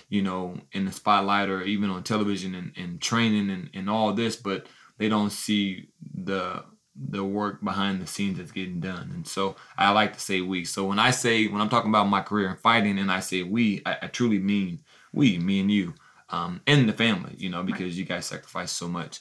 you 0.08 0.22
know, 0.22 0.56
in 0.72 0.84
the 0.84 0.92
spotlight 0.92 1.48
or 1.48 1.62
even 1.62 1.90
on 1.90 2.04
television 2.04 2.54
and, 2.54 2.72
and 2.76 3.00
training 3.00 3.50
and, 3.50 3.70
and 3.74 3.90
all 3.90 4.12
this, 4.12 4.36
but 4.36 4.66
they 4.98 5.08
don't 5.08 5.30
see 5.30 5.88
the 6.14 6.62
the 6.96 7.24
work 7.24 7.62
behind 7.64 8.00
the 8.00 8.06
scenes 8.06 8.38
that's 8.38 8.52
getting 8.52 8.80
done. 8.80 9.10
And 9.14 9.26
so 9.26 9.56
I 9.76 9.90
like 9.92 10.12
to 10.14 10.20
say 10.20 10.40
we. 10.40 10.64
So 10.64 10.84
when 10.86 10.98
I 10.98 11.10
say 11.10 11.48
when 11.48 11.60
I'm 11.60 11.68
talking 11.68 11.90
about 11.90 12.08
my 12.08 12.20
career 12.20 12.48
and 12.48 12.58
fighting, 12.58 12.98
and 12.98 13.10
I 13.10 13.20
say 13.20 13.42
we, 13.42 13.82
I, 13.84 13.96
I 14.02 14.06
truly 14.08 14.38
mean 14.38 14.80
we, 15.12 15.38
me 15.38 15.60
and 15.60 15.70
you, 15.70 15.94
um, 16.30 16.60
and 16.66 16.88
the 16.88 16.92
family. 16.92 17.34
You 17.36 17.50
know, 17.50 17.62
because 17.62 17.98
you 17.98 18.04
guys 18.04 18.26
sacrifice 18.26 18.70
so 18.72 18.88
much 18.88 19.20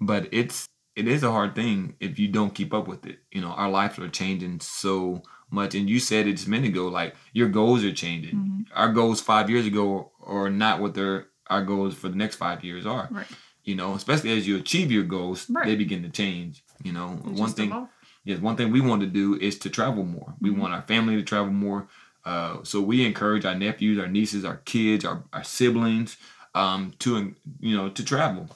but 0.00 0.28
it's 0.32 0.66
it 0.96 1.06
is 1.06 1.22
a 1.22 1.30
hard 1.30 1.54
thing 1.54 1.94
if 2.00 2.18
you 2.18 2.28
don't 2.28 2.54
keep 2.54 2.74
up 2.74 2.88
with 2.88 3.06
it. 3.06 3.18
You 3.30 3.40
know, 3.40 3.48
our 3.50 3.70
lives 3.70 3.98
are 3.98 4.08
changing 4.08 4.60
so 4.60 5.22
much, 5.50 5.74
and 5.74 5.88
you 5.88 6.00
said 6.00 6.26
it 6.26 6.32
just 6.32 6.46
a 6.46 6.50
minute 6.50 6.70
ago. 6.70 6.88
Like 6.88 7.14
your 7.32 7.48
goals 7.48 7.84
are 7.84 7.92
changing. 7.92 8.34
Mm-hmm. 8.36 8.60
Our 8.74 8.92
goals 8.92 9.20
five 9.20 9.48
years 9.50 9.66
ago 9.66 10.10
are 10.22 10.50
not 10.50 10.80
what 10.80 10.94
their 10.94 11.28
our 11.48 11.64
goals 11.64 11.94
for 11.94 12.08
the 12.08 12.16
next 12.16 12.36
five 12.36 12.64
years 12.64 12.86
are. 12.86 13.08
right. 13.10 13.26
You 13.64 13.74
know, 13.74 13.94
especially 13.94 14.36
as 14.36 14.48
you 14.48 14.56
achieve 14.56 14.90
your 14.90 15.02
goals, 15.04 15.46
Right. 15.50 15.66
they 15.66 15.76
begin 15.76 16.02
to 16.02 16.08
change. 16.08 16.64
You 16.82 16.92
know, 16.92 17.08
one 17.08 17.50
thing. 17.50 17.88
Yes, 18.24 18.38
one 18.40 18.56
thing 18.56 18.70
we 18.70 18.80
want 18.80 19.00
to 19.00 19.06
do 19.06 19.36
is 19.36 19.58
to 19.60 19.70
travel 19.70 20.04
more. 20.04 20.34
We 20.40 20.50
Mm-hmm. 20.50 20.60
want 20.60 20.74
our 20.74 20.82
family 20.82 21.16
to 21.16 21.22
travel 21.22 21.52
more. 21.52 21.88
Uh, 22.24 22.58
so 22.64 22.80
we 22.82 23.06
encourage 23.06 23.44
our 23.46 23.54
nephews, 23.54 23.98
our 23.98 24.06
nieces, 24.08 24.44
our 24.44 24.58
kids, 24.58 25.04
our, 25.06 25.22
our 25.32 25.42
siblings 25.44 26.16
um, 26.54 26.92
to 26.98 27.34
you 27.60 27.76
know 27.76 27.88
to 27.88 28.04
travel. 28.04 28.48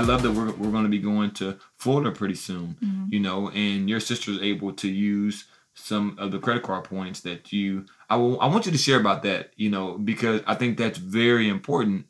I 0.00 0.02
love 0.02 0.22
that 0.22 0.32
we're, 0.32 0.50
we're 0.52 0.70
going 0.70 0.84
to 0.84 0.88
be 0.88 0.98
going 0.98 1.30
to 1.32 1.58
Florida 1.76 2.10
pretty 2.10 2.34
soon, 2.34 2.76
you 3.10 3.20
know, 3.20 3.50
and 3.50 3.86
your 3.88 4.00
sister 4.00 4.30
is 4.30 4.40
able 4.40 4.72
to 4.72 4.88
use 4.88 5.44
some 5.74 6.16
of 6.18 6.30
the 6.30 6.38
credit 6.38 6.62
card 6.62 6.84
points 6.84 7.20
that 7.20 7.52
you. 7.52 7.84
I 8.08 8.16
will, 8.16 8.40
I 8.40 8.46
want 8.46 8.64
you 8.64 8.72
to 8.72 8.78
share 8.78 8.98
about 8.98 9.22
that, 9.24 9.50
you 9.56 9.68
know, 9.68 9.98
because 9.98 10.40
I 10.46 10.54
think 10.54 10.78
that's 10.78 10.98
very 10.98 11.48
important. 11.50 12.06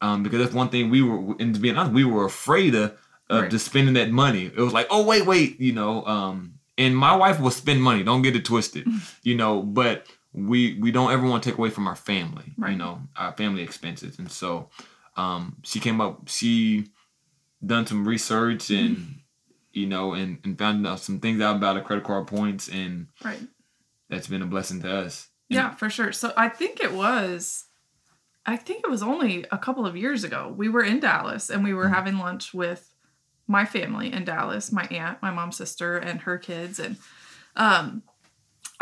Um, 0.00 0.22
because 0.24 0.40
that's 0.40 0.54
one 0.54 0.70
thing 0.70 0.90
we 0.90 1.02
were, 1.02 1.36
and 1.38 1.54
to 1.54 1.60
be 1.60 1.70
honest, 1.70 1.92
we 1.92 2.04
were 2.04 2.24
afraid 2.24 2.74
of, 2.74 2.96
of 3.28 3.42
Right. 3.42 3.50
just 3.50 3.66
spending 3.66 3.94
that 3.94 4.10
money. 4.10 4.46
It 4.46 4.58
was 4.58 4.72
like, 4.72 4.88
oh 4.90 5.04
wait, 5.04 5.24
wait, 5.24 5.60
you 5.60 5.72
know. 5.72 6.04
Um, 6.06 6.54
and 6.78 6.96
my 6.96 7.14
wife 7.14 7.38
will 7.38 7.52
spend 7.52 7.80
money. 7.80 8.02
Don't 8.02 8.22
get 8.22 8.34
it 8.34 8.44
twisted, 8.44 8.88
you 9.22 9.36
know. 9.36 9.62
But 9.62 10.06
we 10.32 10.78
we 10.80 10.90
don't 10.90 11.12
ever 11.12 11.24
want 11.28 11.44
to 11.44 11.50
take 11.50 11.58
away 11.58 11.70
from 11.70 11.86
our 11.86 11.94
family, 11.96 12.46
you 12.58 12.64
Right. 12.64 12.76
know, 12.76 13.02
our 13.16 13.32
family 13.36 13.62
expenses. 13.62 14.18
And 14.18 14.28
so, 14.32 14.68
um, 15.16 15.56
she 15.62 15.78
came 15.78 16.00
up. 16.00 16.28
She 16.28 16.86
done 17.64 17.86
some 17.86 18.06
research 18.08 18.70
and 18.70 19.20
you 19.72 19.86
know 19.86 20.14
and, 20.14 20.38
and 20.44 20.58
found 20.58 20.86
out 20.86 21.00
some 21.00 21.20
things 21.20 21.40
out 21.40 21.56
about 21.56 21.74
the 21.74 21.80
credit 21.80 22.04
card 22.04 22.26
points 22.26 22.68
and 22.68 23.08
Right. 23.24 23.40
that's 24.08 24.26
been 24.28 24.42
a 24.42 24.46
blessing 24.46 24.80
to 24.82 24.90
us 24.92 25.28
Yeah, 25.48 25.74
for 25.74 25.90
sure. 25.90 26.12
So 26.12 26.32
I 26.36 26.48
think 26.48 26.82
it 26.82 26.92
was 26.92 27.66
I 28.46 28.56
think 28.56 28.84
it 28.84 28.90
was 28.90 29.02
only 29.02 29.44
a 29.52 29.58
couple 29.58 29.84
of 29.84 29.96
years 29.96 30.24
ago. 30.24 30.52
We 30.56 30.68
were 30.68 30.82
in 30.82 30.98
Dallas 31.00 31.50
and 31.50 31.62
we 31.62 31.74
were 31.74 31.88
having 31.88 32.18
lunch 32.18 32.54
with 32.54 32.94
my 33.46 33.64
family 33.66 34.12
in 34.12 34.24
Dallas, 34.24 34.72
my 34.72 34.84
aunt, 34.84 35.20
my 35.20 35.30
mom's 35.30 35.56
sister, 35.56 35.98
and 35.98 36.20
her 36.22 36.38
kids. 36.38 36.78
And 36.78 36.96
um 37.56 38.02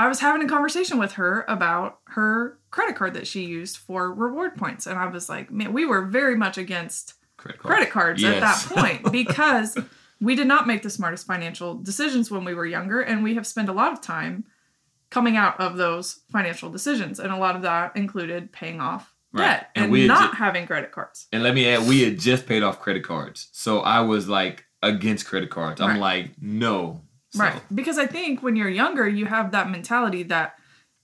I 0.00 0.06
was 0.06 0.20
having 0.20 0.42
a 0.46 0.48
conversation 0.48 0.96
with 0.98 1.14
her 1.14 1.44
about 1.48 1.98
her 2.10 2.60
credit 2.70 2.94
card 2.94 3.14
that 3.14 3.26
she 3.26 3.44
used 3.44 3.78
for 3.78 4.14
reward 4.14 4.54
points. 4.56 4.86
And 4.86 4.96
I 4.96 5.06
was 5.06 5.28
like, 5.28 5.50
man, 5.50 5.72
we 5.72 5.84
were 5.84 6.02
very 6.02 6.36
much 6.36 6.56
against 6.56 7.14
credit 7.38 7.58
card. 7.60 7.74
Credit 7.74 7.90
cards 7.90 8.22
at 8.24 8.40
that 8.40 8.66
point 8.68 9.10
because 9.10 9.78
we 10.20 10.34
did 10.34 10.46
not 10.46 10.66
make 10.66 10.82
the 10.82 10.90
smartest 10.90 11.26
financial 11.26 11.74
decisions 11.74 12.30
when 12.30 12.44
we 12.44 12.52
were 12.54 12.66
younger 12.66 13.00
and 13.00 13.22
we 13.22 13.34
have 13.36 13.46
spent 13.46 13.68
a 13.68 13.72
lot 13.72 13.92
of 13.92 14.00
time 14.02 14.44
coming 15.10 15.36
out 15.36 15.58
of 15.58 15.76
those 15.78 16.20
financial 16.30 16.68
decisions 16.70 17.18
and 17.18 17.32
a 17.32 17.36
lot 17.36 17.56
of 17.56 17.62
that 17.62 17.96
included 17.96 18.52
paying 18.52 18.80
off 18.80 19.14
Right. 19.32 19.44
debt 19.44 19.70
And 19.74 19.94
and, 19.94 20.06
not 20.08 20.30
ju- 20.32 20.36
having 20.38 20.66
credit 20.66 20.90
cards. 20.90 21.26
And 21.32 21.42
let 21.42 21.54
me 21.54 21.68
add 21.68 21.86
we 21.86 22.02
had 22.02 22.18
just 22.18 22.46
paid 22.46 22.62
off 22.62 22.80
credit 22.80 23.04
cards. 23.04 23.48
So 23.52 23.80
i 23.80 24.00
was 24.00 24.26
like 24.28 24.64
against 24.82 25.26
credit 25.26 25.50
cards. 25.50 25.80
I'm 25.82 25.90
Right. 25.90 26.00
like 26.00 26.30
no. 26.40 27.02
So, 27.30 27.40
right. 27.44 27.60
Because 27.74 27.98
i 27.98 28.06
think 28.06 28.42
when 28.42 28.56
you're 28.56 28.70
younger 28.70 29.06
you 29.08 29.26
have 29.26 29.50
that 29.52 29.68
mentality 29.70 30.22
that 30.24 30.54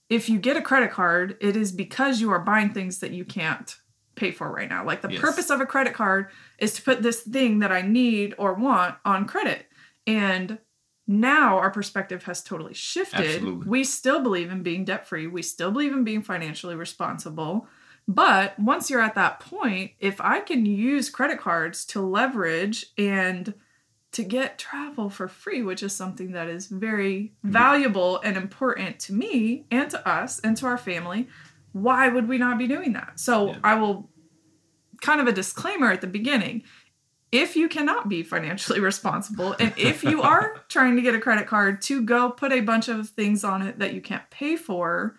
if 0.09 0.27
you 0.29 0.39
get 0.39 0.57
a 0.57 0.61
credit 0.61 0.91
card 0.91 1.37
it 1.39 1.55
is 1.55 1.71
because 1.71 2.19
you 2.19 2.31
are 2.31 2.39
buying 2.39 2.71
things 2.73 2.99
that 2.99 3.11
you 3.11 3.25
can't 3.25 3.77
pay 4.15 4.31
for 4.31 4.51
right 4.51 4.69
now. 4.69 4.85
Like 4.85 5.01
the 5.01 5.11
Yes. 5.11 5.21
purpose 5.21 5.49
of 5.49 5.61
a 5.61 5.65
credit 5.65 5.93
card 5.93 6.27
is 6.57 6.73
to 6.73 6.81
put 6.81 7.01
this 7.01 7.21
thing 7.21 7.59
that 7.59 7.71
i 7.71 7.81
need 7.81 8.33
or 8.37 8.53
want 8.53 8.95
on 9.05 9.25
credit. 9.25 9.67
And 10.07 10.59
now 11.07 11.57
our 11.59 11.69
perspective 11.69 12.23
has 12.23 12.41
totally 12.41 12.73
shifted. 12.73 13.35
Absolutely. 13.35 13.67
we 13.67 13.83
still 13.83 14.21
believe 14.21 14.51
in 14.51 14.63
being 14.63 14.85
debt 14.85 15.07
free 15.07 15.27
we 15.27 15.41
still 15.41 15.71
believe 15.71 15.93
in 15.93 16.03
being 16.03 16.21
financially 16.23 16.75
responsible. 16.75 17.67
But 18.07 18.59
once 18.59 18.89
you're 18.89 19.01
at 19.01 19.15
that 19.15 19.39
point 19.39 19.91
if 19.99 20.21
i 20.21 20.39
can 20.39 20.65
use 20.65 21.09
credit 21.09 21.39
cards 21.39 21.85
to 21.85 22.01
leverage 22.01 22.87
and 22.97 23.53
to 24.15 24.23
get 24.23 24.57
travel 24.57 25.09
for 25.09 25.27
free, 25.27 25.61
which 25.61 25.83
is 25.83 25.93
something 25.93 26.31
that 26.31 26.47
is 26.47 26.67
very 26.67 27.33
mm-hmm. 27.43 27.51
valuable 27.51 28.21
and 28.23 28.37
important 28.37 28.97
to 28.97 29.13
me 29.13 29.65
and 29.69 29.89
to 29.91 30.07
us 30.07 30.39
and 30.39 30.55
to 30.55 30.65
our 30.65 30.77
family, 30.77 31.27
why 31.75 32.07
would 32.07 32.29
we 32.29 32.37
not 32.37 32.57
be 32.57 32.67
doing 32.67 32.93
that? 32.93 33.19
So 33.19 33.49
Yeah. 33.49 33.57
I 33.61 33.75
will 33.75 34.09
kind 35.01 35.19
of 35.19 35.27
a 35.27 35.33
disclaimer 35.33 35.91
at 35.91 35.99
the 35.99 36.07
beginning. 36.07 36.63
If 37.33 37.57
you 37.57 37.67
cannot 37.67 38.07
be 38.07 38.23
financially 38.23 38.79
responsible 38.91 39.57
and 39.59 39.73
if 39.75 40.01
you 40.01 40.21
are 40.21 40.55
trying 40.69 40.95
to 40.95 41.01
get 41.01 41.15
a 41.15 41.19
credit 41.19 41.47
card 41.47 41.81
to 41.83 42.01
go 42.01 42.29
put 42.29 42.53
a 42.53 42.61
bunch 42.61 42.87
of 42.87 43.09
things 43.09 43.43
on 43.43 43.61
it 43.61 43.79
that 43.79 43.93
you 43.93 43.99
can't 43.99 44.23
pay 44.29 44.55
for, 44.55 45.17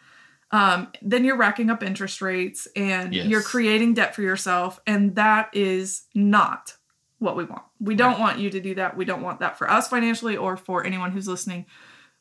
um, 0.51 0.89
then 1.03 1.25
you're 1.25 1.37
racking 1.37 1.69
up 1.69 1.83
interest 1.83 2.23
rates 2.23 2.67
and 2.75 3.15
Yes. 3.15 3.27
you're 3.27 3.43
creating 3.43 3.93
debt 3.93 4.15
for 4.15 4.23
yourself. 4.23 4.81
And 4.87 5.15
that 5.17 5.51
is 5.53 6.05
not 6.15 6.73
what 7.19 7.37
we 7.37 7.45
want. 7.45 7.65
We 7.81 7.97
don't 7.97 8.19
want 8.19 8.39
you 8.39 8.49
to 8.49 8.61
do 8.61 8.77
that. 8.77 8.97
We 8.97 9.05
don't 9.05 9.21
want 9.21 9.41
that 9.41 9.59
for 9.59 9.71
us 9.71 9.89
financially 9.89 10.39
or 10.39 10.57
for 10.57 10.85
anyone 10.87 11.11
who's 11.13 11.29
listening 11.29 11.67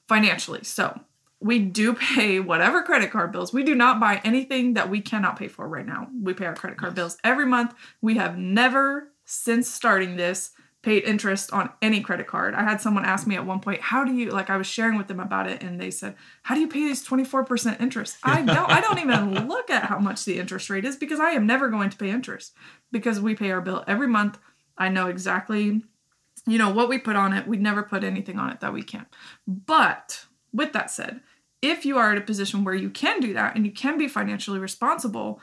financially. 0.10 0.66
So 0.66 1.00
we 1.46 1.60
do 1.60 1.94
pay 1.94 2.40
whatever 2.40 2.82
credit 2.82 3.12
card 3.12 3.32
bills. 3.32 3.54
We 3.54 3.64
do 3.64 3.76
not 3.76 4.00
buy 4.00 4.20
anything 4.24 4.74
that 4.74 4.90
we 4.90 5.00
cannot 5.00 5.38
pay 5.38 5.48
for 5.48 5.68
right 5.68 5.86
now. 5.86 6.10
We 6.20 6.34
pay 6.34 6.48
our 6.48 6.56
credit 6.56 6.80
card 6.80 6.96
bills 6.96 7.20
every 7.24 7.46
month. 7.46 7.76
We 8.02 8.16
have 8.16 8.36
never, 8.36 9.12
since 9.26 9.70
starting 9.70 10.16
this, 10.16 10.54
paid 10.82 11.04
interest 11.04 11.54
on 11.54 11.70
any 11.84 12.02
credit 12.02 12.26
card. 12.26 12.56
I 12.56 12.64
had 12.64 12.82
someone 12.82 13.06
ask 13.06 13.28
me 13.28 13.36
at 13.36 13.46
one 13.46 13.60
point, 13.60 13.82
"How 13.82 14.04
do 14.04 14.12
you 14.12 14.32
like?" 14.32 14.50
I 14.50 14.58
was 14.58 14.66
sharing 14.66 14.98
with 14.98 15.08
them 15.08 15.20
about 15.20 15.48
it, 15.48 15.62
and 15.62 15.80
they 15.80 15.92
said, 15.92 16.16
"How 16.42 16.56
do 16.56 16.62
you 16.62 16.68
pay 16.68 16.80
these 16.80 17.04
twenty 17.04 17.24
four 17.24 17.44
percent 17.44 17.80
interest?" 17.80 18.18
I 18.24 18.42
don't. 18.56 18.72
I 18.72 18.82
don't 18.82 18.98
even 18.98 19.48
look 19.48 19.70
at 19.70 19.84
how 19.84 20.00
much 20.00 20.26
the 20.26 20.40
interest 20.40 20.72
rate 20.72 20.84
is 20.84 20.96
because 20.96 21.20
I 21.20 21.30
am 21.32 21.46
never 21.46 21.70
going 21.70 21.92
to 21.92 21.98
pay 21.98 22.10
interest 22.10 22.56
because 22.92 23.20
we 23.20 23.36
pay 23.36 23.52
our 23.52 23.62
bill 23.62 23.84
every 23.88 24.08
month. 24.08 24.40
I 24.80 24.90
know 24.90 25.06
exactly, 25.10 25.84
you 26.48 26.58
know, 26.58 26.72
what 26.72 26.90
we 26.90 26.98
put 26.98 27.16
on 27.16 27.34
it. 27.34 27.48
We 27.48 27.58
never 27.58 27.84
put 27.84 28.04
anything 28.04 28.40
on 28.40 28.50
it 28.50 28.62
that 28.62 28.74
we 28.74 28.82
can't. 28.82 29.08
But 29.48 30.26
with 30.56 30.72
that 30.74 30.90
said, 30.90 31.20
if 31.66 31.86
you 31.86 31.98
are 31.98 32.12
at 32.12 32.18
a 32.18 32.22
position 32.22 32.64
where 32.64 32.76
you 32.76 32.90
can 32.90 33.20
do 33.20 33.34
that 33.34 33.56
and 33.56 33.66
you 33.66 33.72
can 33.72 33.98
be 33.98 34.08
financially 34.08 34.60
responsible, 34.60 35.40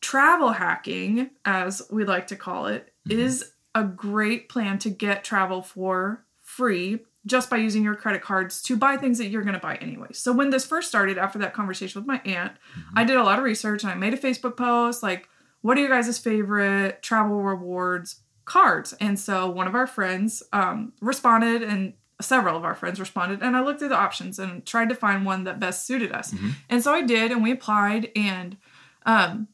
travel 0.00 0.52
hacking, 0.52 1.30
as 1.44 1.82
we 1.90 2.04
like 2.04 2.26
to 2.28 2.36
call 2.36 2.66
it, 2.66 2.92
is 3.08 3.52
a 3.74 3.84
great 3.84 4.48
plan 4.48 4.78
to 4.78 4.90
get 4.90 5.24
travel 5.24 5.62
for 5.62 6.24
free 6.42 7.00
just 7.26 7.50
by 7.50 7.56
using 7.56 7.82
your 7.82 7.96
credit 7.96 8.22
cards 8.22 8.62
to 8.62 8.76
buy 8.76 8.96
things 8.96 9.18
that 9.18 9.26
you're 9.26 9.42
going 9.42 9.54
to 9.54 9.60
buy 9.60 9.74
anyway. 9.76 10.06
So 10.12 10.32
when 10.32 10.50
this 10.50 10.64
first 10.64 10.88
started 10.88 11.18
after 11.18 11.40
that 11.40 11.52
conversation 11.52 12.00
with 12.00 12.06
my 12.06 12.20
aunt, 12.24 12.52
I 12.94 13.04
did 13.04 13.16
a 13.16 13.24
lot 13.24 13.38
of 13.38 13.44
research 13.44 13.82
and 13.82 13.90
I 13.90 13.96
made 13.96 14.14
a 14.14 14.18
Facebook 14.18 14.56
post 14.56 15.02
like 15.02 15.28
what 15.62 15.76
are 15.76 15.80
your 15.80 15.90
guys' 15.90 16.18
favorite 16.18 17.02
travel 17.02 17.42
rewards 17.42 18.20
cards? 18.44 18.94
And 19.00 19.18
so 19.18 19.50
one 19.50 19.66
of 19.66 19.74
our 19.74 19.88
friends 19.88 20.42
um, 20.52 20.92
responded 21.00 21.62
and 21.62 21.94
several 22.20 22.56
of 22.56 22.64
our 22.64 22.74
friends 22.74 22.98
responded 22.98 23.42
and 23.42 23.56
I 23.56 23.60
looked 23.60 23.80
through 23.80 23.90
the 23.90 23.96
options 23.96 24.38
and 24.38 24.64
tried 24.64 24.88
to 24.88 24.94
find 24.94 25.26
one 25.26 25.44
that 25.44 25.60
best 25.60 25.86
suited 25.86 26.12
us. 26.12 26.34
And 26.70 26.82
so 26.82 26.92
I 26.92 27.02
did 27.02 27.30
and 27.30 27.42
we 27.42 27.52
applied 27.52 28.10
and 28.16 28.56
um, 29.04 29.48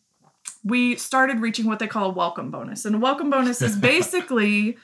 we 0.65 0.97
started 0.97 1.41
reaching 1.41 1.67
what 1.67 1.79
they 1.79 1.87
call 1.89 2.11
a 2.11 2.13
welcome 2.13 2.51
bonus. 2.51 2.85
And 2.85 2.95
a 2.95 2.99
welcome 2.99 3.31
bonus 3.31 3.63
is 3.63 3.77
basically 3.93 4.77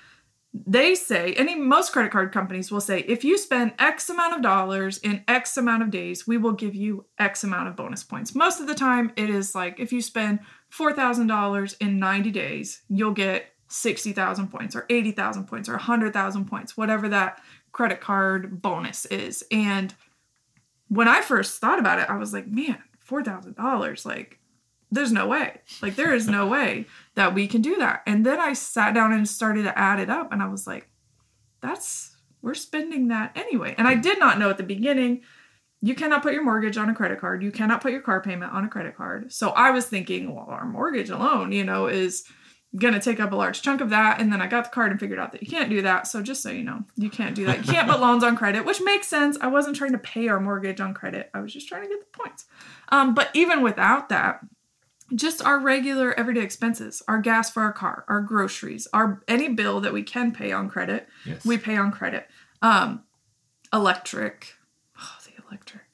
they 0.55 0.95
say 0.95 1.35
any 1.35 1.55
most 1.55 1.93
credit 1.93 2.11
card 2.11 2.33
companies 2.33 2.71
will 2.71 2.81
say 2.81 3.01
if 3.01 3.23
you 3.23 3.37
spend 3.37 3.75
x 3.79 4.09
amount 4.09 4.35
of 4.35 4.43
dollars 4.43 4.99
in 4.99 5.23
x 5.29 5.57
amount 5.57 5.83
of 5.83 5.91
days 5.91 6.27
we 6.27 6.39
will 6.39 6.53
give 6.53 6.75
you 6.75 7.05
x 7.19 7.45
amount 7.45 7.69
of 7.69 7.77
bonus 7.77 8.03
points 8.03 8.35
most 8.35 8.59
of 8.59 8.67
the 8.67 8.75
time 8.75 9.13
it 9.17 9.29
is 9.29 9.55
like 9.55 9.79
if 9.79 9.93
you 9.93 10.01
spend 10.01 10.41
$4000 10.73 11.77
in 11.81 11.99
90 11.99 12.31
days 12.31 12.81
you'll 12.89 13.13
get 13.13 13.53
60000 13.69 14.49
points 14.49 14.75
or 14.75 14.87
80000 14.89 15.45
points 15.45 15.69
or 15.69 15.73
100000 15.73 16.47
points 16.47 16.77
whatever 16.77 17.09
that 17.11 17.41
credit 17.79 18.01
card 18.01 18.61
bonus 18.61 19.07
is 19.07 19.45
and 19.53 19.95
when 20.89 21.07
i 21.09 21.21
first 21.21 21.61
thought 21.61 21.79
about 21.79 21.99
it 22.01 22.11
i 22.11 22.17
was 22.17 22.33
like 22.33 22.47
man 22.47 22.83
$4000 23.09 24.05
like 24.05 24.39
there's 24.91 25.13
no 25.13 25.27
way. 25.27 25.61
Like 25.83 25.97
there 25.97 26.15
is 26.15 26.29
no 26.29 26.47
way 26.47 26.87
that 27.15 27.35
we 27.35 27.47
can 27.47 27.61
do 27.61 27.77
that. 27.77 28.03
And 28.07 28.25
then 28.25 28.41
I 28.41 28.55
sat 28.55 28.95
down 28.95 29.13
and 29.13 29.29
started 29.29 29.65
to 29.65 29.79
add 29.79 30.01
it 30.01 30.09
up 30.09 30.33
and 30.33 30.43
I 30.43 30.49
was 30.49 30.67
like, 30.67 30.89
that's 31.61 32.17
we're 32.41 32.55
spending 32.55 33.09
that 33.09 33.37
anyway. 33.37 33.75
And 33.77 33.89
I 33.89 33.97
did 33.97 34.19
not 34.19 34.39
know 34.39 34.49
at 34.49 34.57
the 34.57 34.63
beginning 34.63 35.23
you 35.81 35.95
cannot 35.95 36.23
put 36.23 36.33
your 36.33 36.45
mortgage 36.45 36.77
on 36.77 36.89
a 36.89 36.95
credit 36.95 37.21
card. 37.21 37.43
You 37.43 37.53
cannot 37.53 37.81
put 37.81 37.93
your 37.93 38.01
car 38.01 38.21
payment 38.21 38.53
on 38.53 38.65
a 38.65 38.69
credit 38.69 38.97
card. 38.97 39.33
So 39.33 39.51
I 39.51 39.71
was 39.71 39.87
thinking, 39.87 40.35
well, 40.35 40.47
our 40.49 40.67
mortgage 40.67 41.11
alone, 41.11 41.53
you 41.53 41.65
know, 41.65 41.87
is 41.87 42.25
to 42.79 43.01
take 43.01 43.19
up 43.21 43.33
a 43.33 43.37
large 43.37 43.63
chunk 43.63 43.81
of 43.81 43.91
that. 43.91 44.21
And 44.21 44.33
then 44.33 44.43
I 44.43 44.47
got 44.47 44.65
the 44.65 44.71
card 44.71 44.91
and 44.91 45.01
figured 45.01 45.19
out 45.19 45.33
that 45.33 45.43
you 45.43 45.49
can't 45.49 45.71
do 45.71 45.83
that. 45.83 46.07
So 46.07 46.23
just 46.23 46.43
so 46.43 46.51
you 46.51 46.63
know, 46.65 46.85
you 46.97 47.09
can't 47.11 47.35
do 47.35 47.47
that. 47.47 47.67
You 47.67 47.73
can't 47.73 47.89
put 47.89 48.01
loans 48.09 48.23
on 48.23 48.37
credit, 48.37 48.65
which 48.67 48.81
makes 48.83 49.07
sense. 49.09 49.39
I 49.41 49.47
wasn't 49.47 49.77
trying 49.77 49.93
to 49.93 49.99
pay 49.99 50.29
our 50.29 50.39
mortgage 50.41 50.81
on 50.81 50.93
credit. 50.95 51.31
I 51.33 51.41
was 51.41 51.53
just 51.53 51.67
trying 51.69 51.83
to 51.83 51.89
get 51.89 52.01
the 52.01 52.19
points. 52.19 52.45
Um, 52.91 53.15
but 53.15 53.31
even 53.35 53.63
without 53.63 54.09
that, 54.11 54.41
just 55.15 55.43
our 55.43 55.59
regular 55.59 56.13
everyday 56.19 56.43
expenses, 56.43 57.03
our 57.09 57.19
gas 57.21 57.51
for 57.51 57.63
our 57.63 57.73
car, 57.73 58.05
our 58.09 58.21
groceries, 58.21 58.87
our 58.93 59.23
any 59.27 59.49
bill 59.49 59.81
that 59.81 59.95
we 59.95 60.03
can 60.03 60.33
pay 60.33 60.53
on 60.53 60.69
credit, 60.69 61.09
Yes. 61.25 61.47
we 61.47 61.57
pay 61.57 61.77
on 61.79 61.91
credit. 61.91 62.29
Um, 62.61 63.05
electric, 63.73 64.55
oh, 65.01 65.17
the 65.25 65.43
electric. 65.49 65.88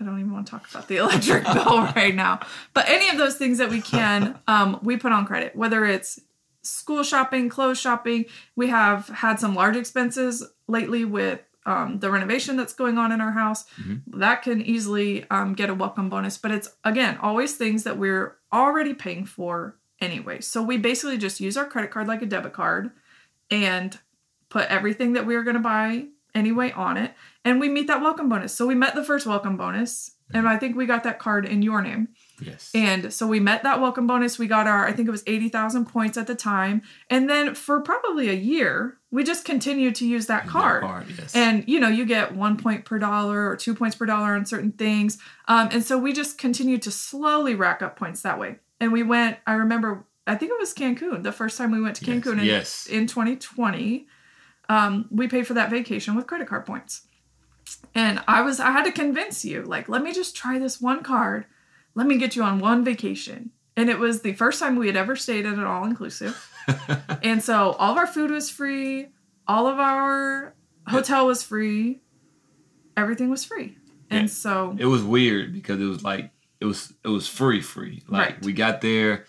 I 0.00 0.04
don't 0.04 0.18
even 0.20 0.32
want 0.32 0.46
to 0.46 0.50
talk 0.50 0.68
about 0.70 0.88
the 0.88 0.96
electric 0.98 1.44
bill 1.44 1.82
right 1.96 2.14
now. 2.14 2.40
But 2.74 2.88
any 2.88 3.08
of 3.08 3.18
those 3.18 3.36
things 3.36 3.58
that 3.58 3.70
we 3.70 3.80
can, 3.80 4.38
um, 4.46 4.78
we 4.82 4.96
put 4.96 5.12
on 5.12 5.26
credit. 5.26 5.56
Whether 5.56 5.84
it's 5.84 6.20
school 6.62 7.02
shopping, 7.02 7.48
clothes 7.48 7.80
shopping, 7.80 8.26
we 8.56 8.68
have 8.68 9.08
had 9.08 9.38
some 9.40 9.54
large 9.54 9.76
expenses 9.76 10.44
lately 10.66 11.04
with 11.04 11.40
um, 11.64 11.98
the 11.98 12.10
renovation 12.10 12.56
that's 12.56 12.72
going 12.72 12.96
on 12.96 13.10
in 13.12 13.20
our 13.20 13.32
house. 13.32 13.64
That 14.06 14.42
can 14.42 14.62
easily 14.62 15.28
um, 15.30 15.54
get 15.54 15.68
a 15.68 15.74
welcome 15.74 16.08
bonus, 16.08 16.38
but 16.38 16.52
it's 16.52 16.68
again 16.84 17.18
always 17.20 17.56
things 17.56 17.82
that 17.84 17.98
we're 17.98 18.36
already 18.52 18.94
paying 18.94 19.26
for 19.26 19.76
anyway. 20.00 20.40
So 20.40 20.62
we 20.62 20.76
basically 20.76 21.18
just 21.18 21.40
use 21.40 21.56
our 21.56 21.66
credit 21.66 21.90
card 21.90 22.06
like 22.06 22.22
a 22.22 22.26
debit 22.26 22.52
card 22.52 22.90
and 23.50 23.98
put 24.48 24.68
everything 24.68 25.14
that 25.14 25.26
we 25.26 25.34
are 25.34 25.42
going 25.42 25.56
to 25.56 25.60
buy 25.60 26.06
anyway 26.34 26.70
on 26.72 26.96
it 26.96 27.14
and 27.46 27.60
we 27.60 27.68
meet 27.68 27.86
that 27.86 28.02
welcome 28.02 28.28
bonus. 28.28 28.54
So 28.54 28.66
we 28.66 28.74
met 28.74 28.94
the 28.94 29.04
first 29.04 29.26
welcome 29.26 29.56
bonus 29.56 30.10
and 30.34 30.48
i 30.48 30.56
think 30.56 30.76
we 30.76 30.86
got 30.86 31.04
that 31.04 31.18
card 31.20 31.46
in 31.46 31.62
your 31.62 31.80
name. 31.80 32.08
Yes. 32.40 32.70
and 32.74 33.12
so 33.12 33.26
we 33.26 33.40
met 33.40 33.62
that 33.62 33.80
welcome 33.80 34.06
bonus. 34.06 34.38
We 34.38 34.46
got 34.48 34.66
our 34.66 34.86
i 34.86 34.92
think 34.92 35.06
it 35.08 35.12
was 35.12 35.22
80,000 35.26 35.86
points 35.86 36.18
at 36.18 36.26
the 36.26 36.34
time. 36.34 36.82
And 37.08 37.30
then 37.30 37.54
for 37.54 37.80
probably 37.80 38.28
a 38.28 38.34
year 38.34 38.98
we 39.10 39.22
just 39.24 39.44
continued 39.44 39.94
to 39.96 40.06
use 40.06 40.26
that 40.26 40.46
card. 40.46 40.82
card, 40.82 41.06
yes. 41.16 41.34
and 41.34 41.64
you 41.68 41.78
know 41.80 41.88
you 41.88 42.04
get 42.04 42.34
one 42.34 42.56
point 42.56 42.84
per 42.84 42.98
dollar 42.98 43.48
or 43.48 43.56
two 43.56 43.74
points 43.74 43.96
per 43.96 44.04
dollar 44.04 44.34
on 44.34 44.44
certain 44.44 44.72
things. 44.72 45.16
Um, 45.48 45.68
and 45.72 45.82
so 45.84 45.96
we 45.96 46.12
just 46.12 46.36
continued 46.38 46.82
to 46.82 46.90
slowly 46.90 47.54
rack 47.54 47.80
up 47.80 47.96
points 47.96 48.22
that 48.22 48.38
way. 48.38 48.56
And 48.80 48.92
we 48.92 49.02
went 49.02 49.38
i 49.46 49.54
remember 49.54 50.04
i 50.26 50.34
think 50.34 50.50
it 50.50 50.58
was 50.58 50.74
cancun 50.74 51.22
the 51.22 51.32
first 51.32 51.56
time 51.56 51.70
we 51.70 51.80
went 51.80 51.94
to 51.96 52.04
Yes, 52.04 52.24
cancun 52.24 52.38
in, 52.40 52.44
yes. 52.44 52.86
in 52.86 53.06
2020 53.06 54.08
um, 54.68 55.06
we 55.12 55.28
paid 55.28 55.46
for 55.46 55.54
that 55.54 55.70
vacation 55.70 56.16
with 56.16 56.26
credit 56.26 56.48
card 56.48 56.66
points 56.66 57.02
and 57.94 58.22
i 58.28 58.40
was 58.42 58.60
i 58.60 58.70
had 58.70 58.84
to 58.84 58.92
convince 58.92 59.44
you 59.44 59.62
like 59.62 59.88
let 59.88 60.02
me 60.02 60.12
just 60.12 60.36
try 60.36 60.58
this 60.58 60.80
one 60.80 61.02
card 61.02 61.46
let 61.94 62.06
me 62.06 62.18
get 62.18 62.36
you 62.36 62.42
on 62.42 62.58
one 62.58 62.84
vacation 62.84 63.50
and 63.76 63.88
it 63.90 63.98
was 63.98 64.22
the 64.22 64.32
first 64.32 64.58
time 64.60 64.76
we 64.76 64.86
had 64.86 64.96
ever 64.96 65.16
stayed 65.16 65.46
at 65.46 65.54
an 65.54 65.64
all-inclusive 65.64 66.50
and 67.22 67.42
so 67.42 67.72
all 67.72 67.92
of 67.92 67.96
our 67.98 68.06
food 68.06 68.30
was 68.30 68.50
free, 68.50 69.08
all 69.46 69.66
of 69.68 69.78
our 69.78 70.54
hotel 70.88 71.26
was 71.26 71.42
free, 71.42 72.00
everything 72.96 73.30
was 73.30 73.44
free. 73.44 73.76
And 74.10 74.22
Yeah. 74.22 74.26
so 74.34 74.76
it 74.78 74.86
was 74.86 75.02
weird 75.02 75.52
because 75.52 75.80
it 75.80 75.84
was 75.84 76.02
like 76.02 76.30
it 76.60 76.64
was 76.64 76.92
it 77.04 77.08
was 77.08 77.28
free 77.28 77.60
free. 77.60 78.02
Like 78.08 78.30
Right. 78.30 78.44
we 78.44 78.52
got 78.52 78.80
there, 78.80 79.26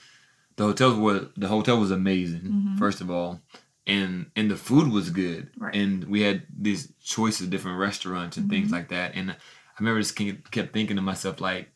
the 0.55 0.63
hotels 0.63 0.97
were 0.97 1.27
the 1.35 1.47
hotel 1.47 1.79
was 1.79 1.91
amazing 1.91 2.41
mm-hmm. 2.41 2.77
first 2.77 3.01
of 3.01 3.11
all, 3.11 3.41
and 3.87 4.29
and 4.35 4.51
the 4.51 4.57
food 4.57 4.91
was 4.91 5.09
good, 5.09 5.49
Right. 5.57 5.73
and 5.75 6.03
we 6.03 6.21
had 6.21 6.43
these 6.55 6.93
choices 7.03 7.45
of 7.45 7.49
different 7.49 7.79
restaurants 7.79 8.37
and 8.37 8.49
things 8.49 8.69
like 8.71 8.89
that. 8.89 9.13
And 9.15 9.31
I 9.31 9.35
remember 9.79 10.01
just 10.01 10.15
kept 10.15 10.73
thinking 10.73 10.97
to 10.97 11.01
myself 11.01 11.39
like, 11.41 11.71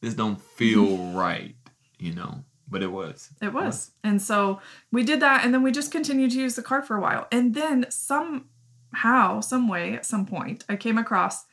this 0.00 0.14
don't 0.14 0.40
feel 0.40 0.96
right, 1.12 1.56
you 1.98 2.14
know. 2.14 2.44
But 2.68 2.82
it 2.82 2.90
was. 2.90 3.30
it 3.40 3.52
was. 3.52 3.92
And 4.02 4.20
so 4.20 4.60
we 4.90 5.04
did 5.04 5.20
that 5.20 5.44
and 5.44 5.54
then 5.54 5.62
we 5.62 5.70
just 5.70 5.92
continued 5.92 6.32
to 6.32 6.40
use 6.40 6.56
the 6.56 6.62
card 6.62 6.84
for 6.84 6.96
a 6.96 7.00
while. 7.00 7.28
And 7.30 7.54
then 7.54 7.86
somehow, 7.90 9.40
some 9.40 9.68
way, 9.68 9.94
at 9.94 10.04
some 10.04 10.26
point, 10.26 10.64
I 10.68 10.74
came 10.76 10.98
across 10.98 11.44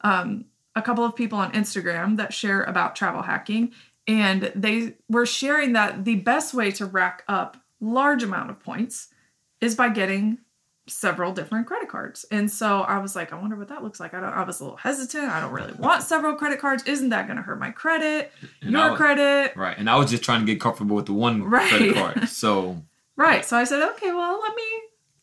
um, 0.00 0.46
a 0.74 0.80
couple 0.82 1.04
of 1.04 1.14
people 1.14 1.38
on 1.38 1.52
Instagram 1.52 2.16
that 2.16 2.32
share 2.32 2.62
about 2.64 2.96
travel 2.96 3.22
hacking. 3.22 3.72
And 4.06 4.50
they 4.54 4.96
were 5.10 5.26
sharing 5.26 5.74
that 5.74 6.04
the 6.06 6.16
best 6.16 6.54
way 6.54 6.70
to 6.72 6.86
rack 6.86 7.22
up 7.28 7.58
large 7.80 8.22
amount 8.22 8.48
of 8.50 8.58
points 8.58 9.08
is 9.62 9.74
by 9.74 9.88
getting 9.88 10.36
several 10.88 11.32
different 11.32 11.66
credit 11.68 11.88
cards. 11.88 12.24
And 12.32 12.50
so 12.50 12.80
I 12.80 12.98
was 12.98 13.14
like, 13.14 13.32
I 13.32 13.36
wonder 13.40 13.54
what 13.56 13.68
that 13.68 13.84
looks 13.84 14.00
like. 14.00 14.14
I 14.14 14.20
don't 14.20 14.32
I 14.32 14.42
was 14.42 14.60
a 14.60 14.64
little 14.64 14.76
hesitant. 14.76 15.30
I 15.30 15.40
don't 15.40 15.52
really 15.52 15.72
want 15.74 16.02
several 16.02 16.34
credit 16.34 16.58
cards. 16.60 16.82
Isn't 16.84 17.10
that 17.10 17.28
gonna 17.28 17.40
hurt 17.42 17.60
my 17.60 17.70
credit? 17.70 18.32
And 18.60 18.72
Your 18.72 18.90
was- 18.90 18.96
credit? 18.98 19.56
Right. 19.56 19.78
And 19.78 19.88
I 19.88 19.96
was 19.96 20.10
just 20.10 20.24
trying 20.24 20.40
to 20.40 20.46
get 20.46 20.60
comfortable 20.60 20.96
with 20.96 21.06
the 21.06 21.12
one 21.12 21.44
Right. 21.44 21.68
credit 21.68 21.94
card. 21.94 22.28
So 22.28 22.82
Right. 23.16 23.44
So 23.44 23.56
I 23.56 23.64
said, 23.64 23.82
okay, 23.92 24.12
well, 24.12 24.40
let 24.42 24.56
me 24.56 24.62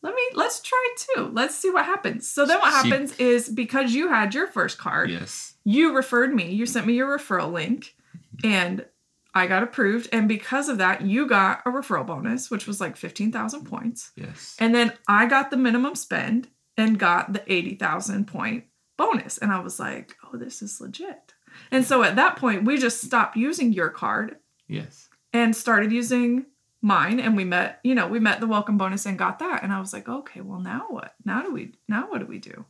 let 0.02 0.14
me 0.14 0.22
let's 0.34 0.60
try 0.60 0.94
two. 0.96 1.30
Let's 1.34 1.54
see 1.54 1.68
what 1.68 1.84
happens. 1.84 2.26
So 2.26 2.46
then 2.46 2.58
what 2.60 2.82
She- 2.82 2.88
happens 2.88 3.14
is 3.18 3.48
because 3.50 3.92
you 3.92 4.08
had 4.08 4.34
your 4.34 4.46
first 4.46 4.78
card, 4.78 5.10
yes. 5.10 5.54
you 5.64 5.94
referred 5.94 6.34
me. 6.34 6.52
You 6.52 6.64
sent 6.64 6.86
me 6.86 6.94
your 6.94 7.18
referral 7.18 7.52
link 7.52 7.94
and 8.42 8.86
I 9.34 9.46
got 9.46 9.62
approved 9.62 10.08
and 10.12 10.26
because 10.28 10.68
of 10.68 10.78
that, 10.78 11.02
you 11.02 11.26
got 11.28 11.60
a 11.64 11.70
referral 11.70 12.06
bonus 12.06 12.50
which 12.50 12.66
was 12.66 12.80
like 12.80 12.96
15,000 12.96 13.64
points. 13.64 14.12
Yes. 14.16 14.56
And 14.58 14.74
then 14.74 14.92
I 15.08 15.26
got 15.26 15.50
the 15.50 15.56
minimum 15.56 15.94
spend 15.94 16.48
and 16.76 16.98
got 16.98 17.32
the 17.32 17.42
80,000 17.52 18.26
point 18.26 18.64
bonus 18.96 19.38
and 19.38 19.52
I 19.52 19.60
was 19.60 19.78
like, 19.78 20.16
"Oh, 20.24 20.36
this 20.36 20.62
is 20.62 20.80
legit." 20.80 21.34
And 21.70 21.84
so 21.84 22.02
at 22.02 22.16
that 22.16 22.36
point, 22.36 22.64
we 22.64 22.78
just 22.78 23.00
stopped 23.02 23.36
using 23.36 23.72
your 23.72 23.88
card 23.90 24.36
Yes. 24.68 25.08
and 25.32 25.54
started 25.56 25.90
using 25.92 26.46
mine 26.82 27.20
and 27.20 27.36
we 27.36 27.44
met 27.44 27.78
you 27.84 27.94
know 27.94 28.06
we 28.08 28.18
met 28.18 28.40
the 28.40 28.46
welcome 28.46 28.78
bonus 28.78 29.04
and 29.04 29.18
got 29.18 29.38
that 29.40 29.62
and 29.62 29.70
i 29.70 29.78
was 29.78 29.92
like 29.92 30.08
okay 30.08 30.40
well 30.40 30.60
now 30.60 30.86
what 30.88 31.14
now 31.26 31.42
do 31.42 31.52
we 31.52 31.74
now 31.88 32.08
what 32.08 32.20
do 32.20 32.24
we 32.24 32.38
do 32.38 32.64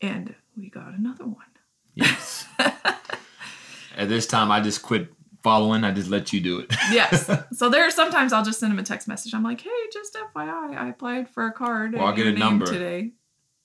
and 0.00 0.32
we 0.56 0.70
got 0.70 0.94
another 0.94 1.24
one 1.24 1.44
Yes. 1.94 2.44
At 3.96 4.08
this 4.08 4.26
time, 4.26 4.50
I 4.50 4.60
just 4.60 4.82
quit 4.82 5.12
following. 5.44 5.84
I 5.84 5.92
just 5.92 6.10
let 6.10 6.32
you 6.32 6.40
do 6.40 6.58
it. 6.58 6.70
yes 6.90 7.30
so 7.52 7.68
there 7.68 7.84
are 7.86 7.90
sometimes 7.90 8.32
i'll 8.32 8.44
just 8.44 8.58
send 8.58 8.72
him 8.72 8.78
a 8.80 8.82
text 8.82 9.06
message 9.06 9.32
i'm 9.34 9.44
like 9.44 9.60
hey 9.60 9.70
just 9.92 10.16
fyi 10.34 10.76
i 10.76 10.88
applied 10.88 11.28
for 11.28 11.46
a 11.46 11.52
card 11.52 11.94
Or 11.94 12.00
I'll 12.02 12.12
get 12.16 12.26
a 12.26 12.32
number. 12.32 12.66
today 12.66 13.12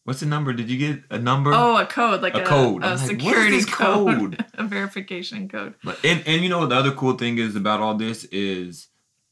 What's 0.05 0.21
the 0.21 0.25
number? 0.25 0.53
Did 0.53 0.71
you 0.71 0.77
get 0.77 1.03
a 1.11 1.19
number? 1.19 1.51
oh 1.53 1.77
a 1.77 1.85
code 1.85 2.21
like 2.21 2.33
A 2.35 2.41
a, 2.41 2.45
code. 2.45 2.83
a 2.83 2.87
like, 2.87 2.93
is 2.95 3.01
security 3.05 3.57
this 3.57 3.65
code, 3.65 4.37
code? 4.37 4.45
a 4.55 4.63
verification 4.63 5.47
code 5.49 5.75
But 5.83 6.03
and 6.03 6.23
and 6.27 6.41
you 6.43 6.49
know 6.49 6.65
the 6.67 6.75
other 6.75 6.91
cool 6.91 7.13
thing 7.13 7.37
is 7.37 7.55
about 7.55 7.79
all 7.79 7.93
this 7.95 8.23
is, 8.25 8.87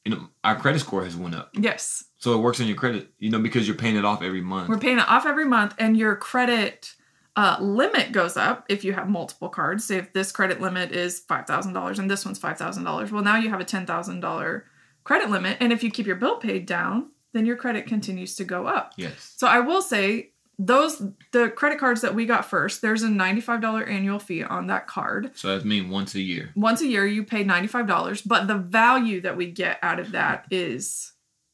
you 0.06 0.12
know, 0.12 0.30
our 0.44 0.56
credit 0.56 0.80
score 0.80 1.04
has 1.04 1.16
went 1.16 1.34
up, 1.36 1.50
yes 1.54 2.04
so 2.18 2.34
it 2.34 2.42
works 2.42 2.60
on 2.62 2.68
your 2.68 2.76
credit. 2.76 3.12
You 3.20 3.30
know, 3.32 3.40
because 3.40 3.68
you're 3.68 3.78
paying 3.78 3.96
it 3.96 4.04
off 4.06 4.22
every 4.24 4.42
month. 4.42 4.70
We're 4.70 4.80
paying 4.80 4.98
it 5.00 5.08
off 5.08 5.26
every 5.26 5.46
month, 5.46 5.74
and 5.80 5.96
your 5.98 6.16
credit 6.16 6.94
uh, 7.38 7.56
limit 7.62 8.12
goes 8.12 8.36
up 8.36 8.65
if 8.67 8.84
you 8.84 8.91
have 8.93 9.08
multiple 9.08 9.47
cards. 9.47 9.86
Say 9.86 9.97
if 9.97 10.12
this 10.12 10.32
credit 10.32 10.60
limit 10.60 10.91
is 10.91 11.19
five 11.19 11.45
thousand 11.45 11.73
dollars 11.73 12.00
and 12.00 12.10
this 12.10 12.26
one's 12.26 12.39
five 12.39 12.58
thousand 12.58 12.84
dollars, 12.84 13.12
well 13.12 13.23
now 13.23 13.38
you 13.38 13.50
have 13.50 13.62
a 13.62 13.65
ten 13.65 13.86
thousand 13.86 14.19
dollar 14.19 14.65
credit 15.04 15.30
limit, 15.30 15.58
and 15.62 15.71
if 15.71 15.84
you 15.84 15.91
keep 15.91 16.08
your 16.08 16.17
bill 16.17 16.38
paid 16.38 16.65
down, 16.65 17.12
then 17.34 17.45
your 17.45 17.56
credit 17.56 17.86
continues 17.86 18.36
to 18.36 18.43
go 18.43 18.67
up. 18.67 18.93
yes. 18.97 19.36
So 19.38 19.47
I 19.47 19.60
will 19.60 19.82
say 19.82 20.32
those 20.60 21.02
the 21.32 21.50
credit 21.50 21.80
cards 21.80 22.02
that 22.02 22.15
we 22.15 22.26
got 22.26 22.43
first, 22.43 22.82
there's 22.82 23.04
a 23.04 23.08
$95 23.08 23.88
annual 23.88 24.17
fee 24.17 24.43
on 24.43 24.67
that 24.67 24.88
card. 24.88 25.32
So 25.36 25.56
that 25.56 25.65
means 25.65 25.91
once 25.91 26.15
a 26.15 26.21
year. 26.21 26.52
Once 26.56 26.82
a 26.82 26.88
year 26.88 27.06
you 27.06 27.23
pay 27.23 27.43
$95, 27.43 28.23
but 28.26 28.47
the 28.47 28.58
value 28.58 29.21
that 29.21 29.38
we 29.38 29.52
get 29.52 29.78
out 29.84 30.00
of 30.00 30.12
that 30.13 30.47
is 30.50 31.13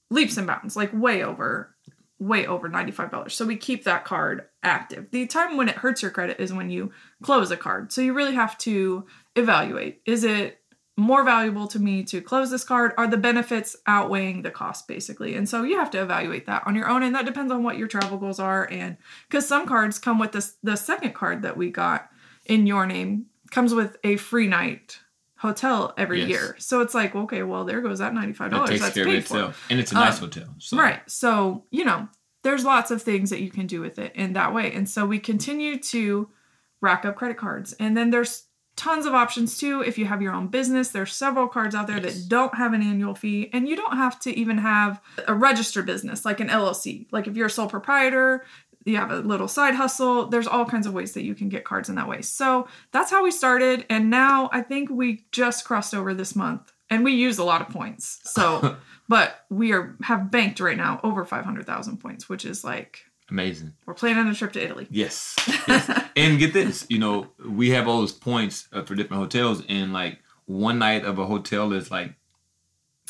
leaps 0.10 0.38
and 0.38 0.48
bounds, 0.48 0.78
like 0.78 0.92
way 0.94 1.24
over 1.24 1.76
way 2.28 2.46
over 2.46 2.70
$95. 2.70 3.32
So 3.32 3.46
we 3.46 3.56
keep 3.56 3.84
that 3.84 4.06
card 4.06 4.46
active. 4.64 5.08
The 5.12 5.28
time 5.28 5.58
when 5.58 5.70
it 5.70 5.76
hurts 5.76 6.02
your 6.02 6.12
credit 6.12 6.40
is 6.40 6.54
when 6.54 6.70
you 6.70 6.92
close 7.22 7.52
a 7.52 7.58
card. 7.58 7.92
So 7.92 8.02
you 8.02 8.14
really 8.14 8.36
have 8.36 8.58
to 8.60 9.06
evaluate. 9.36 10.02
Is 10.06 10.24
it 10.24 10.60
more 10.96 11.24
valuable 11.24 11.68
to 11.68 11.80
me 11.80 12.04
to 12.04 12.22
close 12.22 12.52
this 12.52 12.64
card? 12.64 12.94
Are 12.98 13.08
the 13.08 13.18
benefits 13.18 13.76
outweighing 13.88 14.44
the 14.44 14.52
cost 14.52 14.88
basically? 14.88 15.36
And 15.36 15.50
so 15.50 15.64
you 15.64 15.78
have 15.78 15.90
to 15.92 16.02
evaluate 16.02 16.46
that 16.46 16.64
on 16.66 16.76
your 16.76 16.88
own 16.88 17.04
and 17.04 17.16
that 17.16 17.26
depends 17.26 17.52
on 17.52 17.64
what 17.64 17.78
your 17.78 17.88
travel 17.88 18.18
goals 18.18 18.40
are 18.40 18.70
and 18.72 18.98
cuz 19.30 19.48
some 19.48 19.66
cards 19.66 19.98
come 19.98 20.20
with 20.20 20.34
this 20.34 20.58
the 20.62 20.76
second 20.76 21.14
card 21.16 21.42
that 21.42 21.58
we 21.58 21.72
got 21.72 22.10
in 22.46 22.68
your 22.68 22.86
name 22.86 23.26
comes 23.50 23.74
with 23.74 23.98
a 24.04 24.18
free 24.18 24.48
night 24.48 25.00
hotel 25.44 25.94
every 25.98 26.22
Yes. 26.22 26.30
year. 26.30 26.56
So 26.58 26.80
it's 26.82 26.96
like, 26.96 27.14
okay, 27.14 27.44
well 27.44 27.66
there 27.66 27.82
goes 27.82 28.00
that 28.00 28.14
$95 28.14 28.50
That 28.50 28.66
takes 28.68 28.82
that's 28.82 28.94
care 28.96 29.04
of 29.06 29.10
paid 29.12 29.26
for. 29.26 29.54
And 29.70 29.80
it's 29.80 29.92
a 29.92 29.96
nice 29.96 30.16
Um, 30.16 30.30
hotel. 30.30 30.56
So. 30.58 30.78
Right. 30.78 31.02
So, 31.08 31.66
you 31.70 31.86
know, 31.86 32.08
there's 32.44 32.66
lots 32.66 32.90
of 32.90 33.02
things 33.04 33.30
that 33.30 33.42
you 33.42 33.52
can 33.52 33.68
do 33.68 33.80
with 33.82 34.00
it 34.00 34.14
in 34.16 34.34
that 34.34 34.54
way. 34.54 34.72
And 34.74 34.90
so 34.90 35.06
we 35.06 35.20
continue 35.20 35.78
to 35.80 36.30
rack 36.82 37.06
up 37.06 37.16
credit 37.16 37.38
cards. 37.38 37.74
And 37.74 37.96
then 37.96 38.10
there's 38.10 38.46
tons 38.76 39.06
of 39.06 39.14
options 39.14 39.58
too. 39.60 39.82
If 39.86 39.98
you 40.00 40.06
have 40.06 40.22
your 40.22 40.34
own 40.34 40.48
business, 40.48 40.90
there's 40.90 41.14
several 41.14 41.48
cards 41.48 41.76
out 41.76 41.86
there 41.88 42.00
Yes. 42.02 42.16
that 42.24 42.30
don't 42.30 42.56
have 42.56 42.74
an 42.74 42.82
annual 42.82 43.14
fee. 43.16 43.50
And 43.54 43.70
you 43.70 43.76
don't 43.76 43.96
have 43.96 44.20
to 44.22 44.36
even 44.38 44.58
have 44.58 45.00
a 45.28 45.34
registered 45.34 45.86
business 45.86 46.26
like 46.26 46.40
an 46.40 46.50
LLC. 46.50 47.06
Like 47.12 47.28
if 47.28 47.36
you're 47.38 47.48
a 47.48 47.52
sole 47.52 47.68
proprietor, 47.70 48.44
you 48.86 48.98
have 48.98 49.12
a 49.12 49.18
little 49.18 49.48
side 49.48 49.76
hustle. 49.76 50.28
There's 50.28 50.48
all 50.48 50.66
kinds 50.66 50.88
of 50.88 50.94
ways 50.94 51.14
that 51.14 51.24
you 51.24 51.36
can 51.36 51.50
get 51.50 51.64
cards 51.64 51.90
in 51.90 51.96
that 51.96 52.08
way. 52.08 52.22
So 52.22 52.68
that's 52.92 53.12
how 53.12 53.24
we 53.24 53.32
started. 53.32 53.86
And 53.90 54.10
now 54.10 54.50
I 54.52 54.62
think 54.62 54.90
we 54.90 55.26
just 55.32 55.66
crossed 55.66 55.94
over 55.94 56.14
this 56.14 56.36
month 56.36 56.72
and 56.90 57.04
we 57.04 57.14
use 57.14 57.38
a 57.38 57.44
lot 57.44 57.62
of 57.62 57.70
points. 57.70 58.20
So, 58.26 58.78
but 59.10 59.46
we 59.50 59.74
are 59.74 59.96
have 60.04 60.30
banked 60.32 60.60
right 60.60 60.78
now 60.78 61.00
over 61.04 61.26
500,000 61.26 61.98
points, 61.98 62.28
which 62.30 62.46
is 62.46 62.64
like 62.64 63.06
Amazing. 63.30 63.74
we're 63.86 63.94
planning 63.94 64.28
a 64.28 64.36
trip 64.36 64.54
to 64.54 64.64
Italy. 64.64 64.88
Yes. 64.92 65.36
yes. 65.68 66.04
and 66.16 66.38
get 66.40 66.54
this, 66.54 66.86
you 66.90 67.00
know, 67.00 67.28
we 67.48 67.72
have 67.72 67.88
all 67.88 68.00
those 68.02 68.12
points 68.12 68.68
uh, 68.74 68.84
for 68.84 68.96
different 68.96 69.22
hotels, 69.22 69.64
and 69.70 69.94
like 69.94 70.20
one 70.46 70.78
night 70.78 71.06
of 71.06 71.18
a 71.20 71.26
hotel 71.26 71.72
is 71.74 71.90
like 71.90 72.14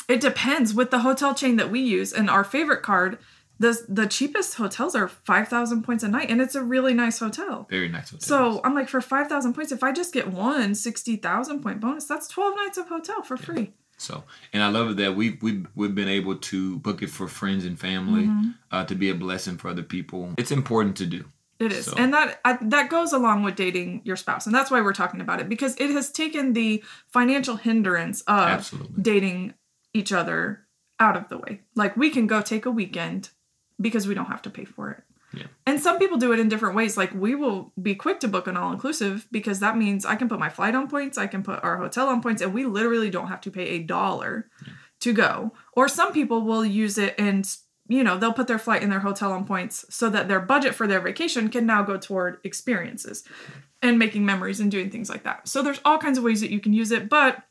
It 0.08 0.20
depends 0.20 0.72
with 0.72 0.90
the 0.90 1.00
hotel 1.00 1.34
chain 1.34 1.56
that 1.56 1.70
we 1.70 1.80
use 1.80 2.12
and 2.12 2.30
our 2.30 2.44
favorite 2.44 2.82
card. 2.82 3.18
The, 3.58 3.78
the 3.88 4.06
cheapest 4.06 4.54
hotels 4.56 4.94
are 4.96 5.06
5,000 5.06 5.82
points 5.82 6.02
a 6.02 6.08
night, 6.08 6.28
and 6.30 6.40
it's 6.40 6.54
a 6.56 6.62
really 6.62 6.92
nice 6.94 7.18
hotel. 7.20 7.66
very 7.70 7.88
nice 7.88 8.10
hotel. 8.10 8.20
So 8.26 8.60
I'm 8.64 8.74
like, 8.74 8.88
for 8.88 9.00
5,000 9.00 9.52
points, 9.54 9.70
if 9.70 9.82
I 9.84 9.92
just 9.92 10.12
get 10.12 10.26
one 10.28 10.74
60,000 10.74 11.62
point 11.62 11.80
bonus, 11.80 12.06
that's 12.06 12.26
12 12.28 12.56
nights 12.56 12.78
of 12.78 12.88
hotel 12.88 13.22
for 13.22 13.36
free. 13.36 13.72
So, 13.96 14.24
and 14.52 14.60
I 14.62 14.68
love 14.70 14.90
it 14.90 14.96
that 14.96 15.14
we 15.14 15.38
we 15.40 15.64
we've 15.76 15.94
been 15.94 16.08
able 16.08 16.34
to 16.36 16.76
book 16.78 17.00
it 17.02 17.10
for 17.10 17.28
friends 17.28 17.64
and 17.64 17.78
family 17.78 18.24
Mm-hmm. 18.24 18.50
uh, 18.72 18.84
to 18.86 18.94
be 18.96 19.08
a 19.10 19.14
blessing 19.14 19.56
for 19.56 19.68
other 19.68 19.84
people. 19.84 20.34
It's 20.36 20.50
important 20.50 20.96
to 20.96 21.06
do. 21.06 21.24
It 21.60 21.70
is, 21.72 21.84
So- 21.86 21.94
and 21.96 22.12
that 22.12 22.40
I, 22.44 22.58
that 22.60 22.90
goes 22.90 23.12
along 23.12 23.44
with 23.44 23.54
dating 23.54 24.02
your 24.04 24.16
spouse, 24.16 24.46
and 24.46 24.54
that's 24.54 24.68
why 24.68 24.80
we're 24.80 24.92
talking 24.94 25.20
about 25.20 25.40
it 25.40 25.48
because 25.48 25.76
it 25.76 25.90
has 25.90 26.10
taken 26.10 26.54
the 26.54 26.82
financial 27.12 27.54
hindrance 27.54 28.22
of 28.22 28.48
Absolutely. 28.48 29.00
dating 29.00 29.54
each 29.94 30.12
other 30.12 30.66
out 30.98 31.16
of 31.16 31.28
the 31.28 31.38
way. 31.38 31.60
Like 31.76 31.96
we 31.96 32.10
can 32.10 32.26
go 32.26 32.42
take 32.42 32.66
a 32.66 32.72
weekend 32.72 33.30
because 33.80 34.06
we 34.06 34.14
don't 34.14 34.26
have 34.26 34.42
to 34.42 34.50
pay 34.50 34.64
for 34.64 34.90
it. 34.90 35.02
Yeah. 35.32 35.46
And 35.66 35.80
some 35.80 35.98
people 35.98 36.18
do 36.18 36.32
it 36.32 36.38
in 36.38 36.48
different 36.48 36.76
ways. 36.76 36.96
Like 36.96 37.12
we 37.12 37.34
will 37.34 37.72
be 37.80 37.94
quick 37.94 38.20
to 38.20 38.28
book 38.28 38.46
an 38.46 38.56
all 38.56 38.72
inclusive 38.72 39.26
because 39.32 39.60
that 39.60 39.76
means 39.76 40.04
I 40.04 40.16
can 40.16 40.28
put 40.28 40.38
my 40.38 40.48
flight 40.48 40.74
on 40.74 40.88
points, 40.88 41.18
I 41.18 41.26
can 41.26 41.42
put 41.42 41.62
our 41.64 41.76
hotel 41.76 42.08
on 42.08 42.22
points, 42.22 42.40
and 42.40 42.54
we 42.54 42.64
literally 42.66 43.10
don't 43.10 43.28
have 43.28 43.40
to 43.42 43.50
pay 43.50 43.70
a 43.70 43.78
dollar 43.80 44.48
to 45.00 45.12
go. 45.12 45.52
Or 45.72 45.88
some 45.88 46.12
people 46.12 46.42
will 46.42 46.64
use 46.64 46.98
it 46.98 47.14
and 47.18 47.48
you 47.86 48.02
know, 48.02 48.16
they'll 48.16 48.32
put 48.32 48.46
their 48.46 48.58
flight 48.58 48.82
and 48.82 48.90
their 48.90 49.00
hotel 49.00 49.32
on 49.32 49.44
points 49.44 49.84
so 49.90 50.08
that 50.08 50.26
their 50.26 50.40
budget 50.40 50.74
for 50.74 50.86
their 50.86 51.00
vacation 51.00 51.50
can 51.50 51.66
now 51.66 51.82
go 51.82 51.98
toward 51.98 52.38
experiences 52.42 53.24
and 53.82 53.98
making 53.98 54.24
memories 54.24 54.60
and 54.60 54.70
doing 54.70 54.90
things 54.90 55.10
like 55.10 55.24
that. 55.24 55.46
So 55.46 55.62
there's 55.62 55.80
all 55.84 55.98
kinds 55.98 56.16
of 56.16 56.24
ways 56.24 56.40
that 56.40 56.50
you 56.50 56.60
can 56.60 56.72
use 56.72 56.90
it, 56.90 57.10
but 57.10 57.42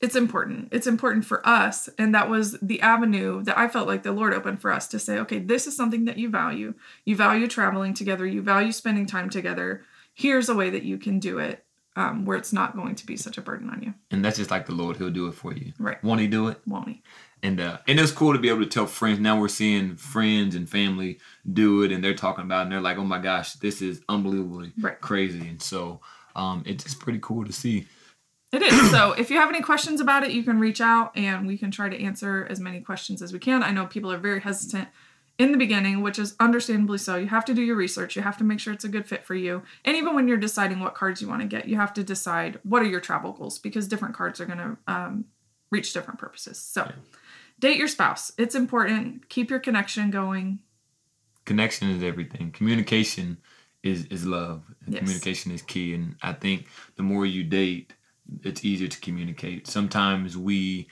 it's 0.00 0.14
important. 0.16 0.68
It's 0.70 0.86
important 0.86 1.24
for 1.24 1.46
us. 1.46 1.88
And 1.98 2.14
that 2.14 2.30
was 2.30 2.56
the 2.62 2.80
avenue 2.80 3.42
that 3.44 3.58
I 3.58 3.68
felt 3.68 3.88
like 3.88 4.02
the 4.04 4.12
Lord 4.12 4.32
opened 4.32 4.60
for 4.60 4.70
us 4.72 4.86
to 4.88 4.98
say, 4.98 5.18
okay, 5.18 5.38
this 5.38 5.66
is 5.66 5.76
something 5.76 6.04
that 6.04 6.18
you 6.18 6.28
value. 6.30 6.74
You 7.04 7.16
value 7.16 7.48
traveling 7.48 7.94
together, 7.94 8.24
you 8.26 8.40
value 8.42 8.72
spending 8.72 9.06
time 9.06 9.28
together. 9.28 9.82
Here's 10.14 10.48
a 10.48 10.54
way 10.54 10.70
that 10.70 10.84
you 10.84 10.98
can 10.98 11.18
do 11.18 11.38
it 11.38 11.64
um, 11.96 12.24
where 12.24 12.36
it's 12.36 12.52
not 12.52 12.76
going 12.76 12.94
to 12.94 13.06
be 13.06 13.16
such 13.16 13.38
a 13.38 13.42
burden 13.42 13.70
on 13.70 13.82
you. 13.82 13.94
And 14.12 14.24
that's 14.24 14.36
just 14.38 14.50
like 14.52 14.66
the 14.66 14.74
Lord; 14.74 14.96
He'll 14.96 15.10
do 15.10 15.26
it 15.26 15.34
for 15.34 15.52
you. 15.52 15.72
Right. 15.78 16.02
Won't 16.04 16.20
He 16.20 16.28
do 16.28 16.46
it? 16.48 16.60
Won't 16.66 16.88
he? 16.88 17.02
And 17.42 17.60
uh, 17.60 17.78
and 17.88 17.98
it's 17.98 18.12
cool 18.12 18.32
to 18.32 18.38
be 18.38 18.48
able 18.48 18.60
to 18.60 18.66
tell 18.66 18.86
friends. 18.86 19.18
Now 19.20 19.38
we're 19.40 19.48
seeing 19.48 19.96
friends 19.96 20.54
and 20.54 20.68
family 20.68 21.18
do 21.52 21.82
it, 21.82 21.92
and 21.92 22.02
they're 22.02 22.14
talking 22.14 22.44
about, 22.44 22.60
it, 22.60 22.62
and 22.64 22.72
they're 22.72 22.80
like, 22.80 22.98
"Oh 22.98 23.04
my 23.04 23.18
gosh, 23.18 23.54
this 23.54 23.82
is 23.82 24.00
unbelievably 24.08 24.72
Right. 24.80 25.00
crazy." 25.00 25.46
And 25.48 25.60
so, 25.62 26.00
um, 26.36 26.62
it's 26.66 26.84
just 26.84 27.00
pretty 27.00 27.18
cool 27.22 27.44
to 27.44 27.52
see. 27.52 27.86
It 28.50 28.62
is. 28.62 28.90
So 28.90 29.12
if 29.12 29.30
you 29.30 29.36
have 29.36 29.50
any 29.50 29.60
questions 29.60 30.00
about 30.00 30.24
it, 30.24 30.32
you 30.32 30.42
can 30.42 30.58
reach 30.58 30.80
out 30.80 31.16
and 31.16 31.46
we 31.46 31.58
can 31.58 31.70
try 31.70 31.88
to 31.88 32.02
answer 32.02 32.46
as 32.48 32.58
many 32.60 32.80
questions 32.80 33.20
as 33.20 33.32
we 33.32 33.38
can. 33.38 33.62
I 33.62 33.70
know 33.70 33.86
people 33.86 34.10
are 34.10 34.18
very 34.18 34.40
hesitant 34.40 34.88
in 35.38 35.52
the 35.52 35.58
beginning, 35.58 36.00
which 36.00 36.18
is 36.18 36.34
understandably 36.40 36.98
so. 36.98 37.16
You 37.16 37.26
have 37.28 37.44
to 37.44 37.54
do 37.54 37.62
your 37.62 37.76
research. 37.76 38.16
You 38.16 38.22
have 38.22 38.38
to 38.38 38.44
make 38.44 38.58
sure 38.58 38.72
it's 38.72 38.84
a 38.84 38.88
good 38.88 39.06
fit 39.06 39.24
for 39.24 39.34
you. 39.34 39.62
And 39.84 39.96
even 39.96 40.14
when 40.14 40.26
you're 40.28 40.38
deciding 40.38 40.80
what 40.80 40.94
cards 40.94 41.20
you 41.20 41.28
want 41.28 41.42
to 41.42 41.46
get, 41.46 41.68
you 41.68 41.76
have 41.76 41.92
to 41.94 42.02
decide 42.02 42.58
what 42.62 42.82
are 42.82 42.86
your 42.86 43.00
travel 43.00 43.32
goals 43.32 43.58
because 43.58 43.86
different 43.86 44.14
cards 44.16 44.40
are 44.40 44.46
going 44.46 44.58
to 44.58 44.76
um, 44.86 45.26
reach 45.70 45.92
different 45.92 46.18
purposes. 46.18 46.58
So 46.58 46.90
date 47.60 47.76
your 47.76 47.86
spouse. 47.88 48.32
It's 48.38 48.54
important. 48.54 49.28
Keep 49.28 49.50
your 49.50 49.60
connection 49.60 50.10
going. 50.10 50.60
connection 51.44 51.90
is 51.90 52.02
everything. 52.02 52.50
Communication 52.50 53.36
is 53.82 54.06
is 54.06 54.24
love. 54.26 54.62
And 54.84 54.94
Yes. 54.94 55.00
Communication 55.00 55.52
is 55.52 55.62
key, 55.62 55.94
and 55.94 56.16
I 56.22 56.32
think 56.32 56.66
the 56.96 57.02
more 57.02 57.24
you 57.26 57.44
date, 57.44 57.92
it's 58.42 58.64
easier 58.64 58.88
to 58.88 59.00
communicate. 59.00 59.66
Sometimes 59.66 60.36
we 60.36 60.88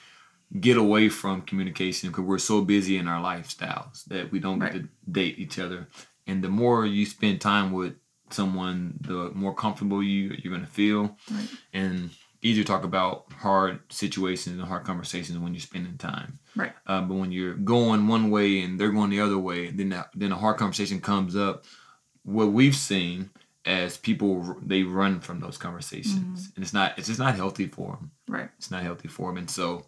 get 0.59 0.77
away 0.77 1.09
from 1.09 1.41
communication 1.41 2.09
because 2.09 2.23
we're 2.23 2.37
so 2.37 2.61
busy 2.61 2.97
in 2.97 3.07
our 3.07 3.21
lifestyles 3.21 4.05
that 4.05 4.31
we 4.31 4.39
don't 4.39 4.59
get 4.59 4.73
to 4.73 4.87
date 5.11 5.37
each 5.39 5.59
other. 5.59 5.87
And 6.25 6.43
the 6.43 6.49
more 6.49 6.85
you 6.85 7.05
spend 7.05 7.41
time 7.41 7.71
with 7.71 7.93
someone, 8.29 8.97
the 9.01 9.31
more 9.33 9.53
comfortable 9.53 10.01
you 10.03 10.35
you're 10.41 10.53
gonna 10.53 10.65
feel, 10.67 11.17
Right. 11.31 11.49
and 11.73 12.09
easier 12.41 12.63
to 12.63 12.67
talk 12.67 12.83
about 12.83 13.31
hard 13.33 13.79
situations 13.91 14.57
and 14.57 14.67
hard 14.67 14.83
conversations 14.85 15.37
when 15.39 15.53
you're 15.53 15.61
spending 15.61 15.97
time. 15.97 16.39
Right. 16.55 16.73
Uh, 16.85 17.01
but 17.01 17.15
when 17.15 17.31
you're 17.31 17.55
going 17.55 18.07
one 18.07 18.29
way 18.29 18.61
and 18.61 18.79
they're 18.79 18.91
going 18.91 19.09
the 19.09 19.21
other 19.21 19.37
way, 19.37 19.71
then 19.71 19.89
that, 19.89 20.09
then 20.15 20.31
a 20.31 20.35
hard 20.37 20.57
conversation 20.57 21.01
comes 21.01 21.35
up. 21.35 21.65
What 22.23 22.51
we've 22.51 22.75
seen 22.75 23.31
as 23.67 23.97
people 23.97 24.55
they 24.65 24.81
run 24.83 25.19
from 25.19 25.41
those 25.41 25.57
conversations, 25.57 26.51
and 26.55 26.63
it's 26.63 26.73
not 26.73 26.97
it's 26.97 27.07
just 27.07 27.19
not 27.19 27.35
healthy 27.35 27.67
for 27.67 27.91
them. 27.91 28.11
Right. 28.27 28.49
It's 28.57 28.71
not 28.71 28.81
healthy 28.81 29.09
for 29.09 29.29
them, 29.29 29.37
and 29.37 29.49
so 29.49 29.85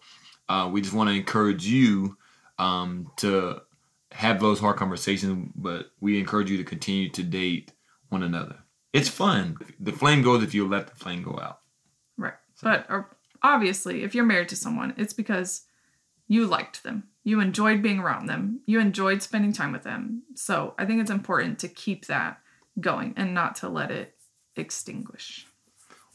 uh, 0.50 0.70
we 0.72 0.82
just 0.82 0.94
want 0.94 1.10
to 1.10 1.16
encourage 1.16 1.66
you 1.66 2.18
um, 2.60 3.10
to 3.18 3.62
have 4.12 4.42
those 4.42 4.60
hard 4.60 4.76
conversations. 4.76 5.52
But 5.56 5.92
we 6.02 6.20
encourage 6.20 6.52
you 6.52 6.58
to 6.58 6.64
continue 6.64 7.10
to 7.10 7.24
date 7.24 7.72
one 8.10 8.22
another. 8.22 8.58
It's 8.92 9.10
fun. 9.10 9.58
The 9.80 9.94
flame 9.94 10.24
goes 10.24 10.44
if 10.44 10.54
you 10.54 10.68
let 10.68 10.88
the 10.88 10.96
flame 10.96 11.24
go 11.24 11.40
out. 11.42 11.60
Right. 12.18 12.34
But 12.62 12.86
uh, 12.90 13.04
obviously, 13.42 14.04
if 14.04 14.14
you're 14.14 14.26
married 14.26 14.50
to 14.50 14.58
someone, 14.58 14.94
it's 14.98 15.14
because 15.14 15.64
you 16.28 16.46
liked 16.48 16.84
them. 16.84 17.06
You 17.24 17.40
enjoyed 17.40 17.82
being 17.82 18.00
around 18.00 18.26
them. 18.26 18.60
You 18.66 18.82
enjoyed 18.82 19.24
spending 19.24 19.54
time 19.54 19.72
with 19.72 19.84
them. 19.84 20.24
So 20.36 20.74
I 20.78 20.86
think 20.86 21.00
it's 21.00 21.12
important 21.12 21.60
to 21.60 21.70
keep 21.70 22.08
that 22.08 22.42
going 22.82 23.14
and 23.18 23.34
not 23.34 23.56
to 23.58 23.70
let 23.70 23.92
it 23.92 24.16
extinguish. 24.56 25.46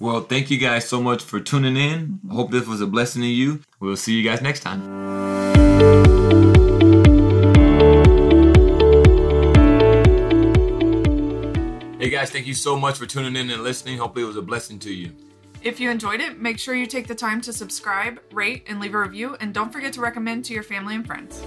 Well, 0.01 0.23
thank 0.23 0.51
you 0.51 0.59
guys 0.59 0.89
so 0.89 1.01
much 1.01 1.23
for 1.23 1.41
tuning 1.41 1.77
in. 1.77 2.21
I 2.31 2.35
hope 2.35 2.51
this 2.51 2.67
was 2.67 2.81
a 2.81 2.87
blessing 2.87 3.23
to 3.23 3.29
you. 3.29 3.61
We'll 3.81 3.97
see 3.97 4.15
you 4.15 4.29
guys 4.29 4.43
next 4.43 4.61
time. 4.61 4.83
Hey 12.01 12.11
guys, 12.11 12.31
thank 12.31 12.47
you 12.47 12.55
so 12.55 12.77
much 12.77 12.99
for 12.99 13.07
tuning 13.07 13.37
in 13.37 13.51
and 13.51 13.63
listening. 13.63 13.97
Hopefully, 13.99 14.25
it 14.25 14.27
was 14.27 14.37
a 14.37 14.43
blessing 14.43 14.79
to 14.81 14.93
you. 14.93 15.13
If 15.63 15.81
you 15.81 15.91
enjoyed 15.91 16.21
it, 16.21 16.39
make 16.39 16.59
sure 16.59 16.75
you 16.75 16.87
take 16.87 17.07
the 17.07 17.15
time 17.15 17.41
to 17.41 17.53
subscribe, 17.53 18.21
rate, 18.31 18.65
and 18.69 18.81
leave 18.81 18.95
a 18.95 19.01
review. 19.01 19.37
And 19.41 19.55
don't 19.55 19.73
forget 19.73 19.95
to 19.95 20.03
recommend 20.03 20.45
to 20.47 20.55
your 20.55 20.63
family 20.63 20.95
and 20.95 21.07
friends. 21.07 21.41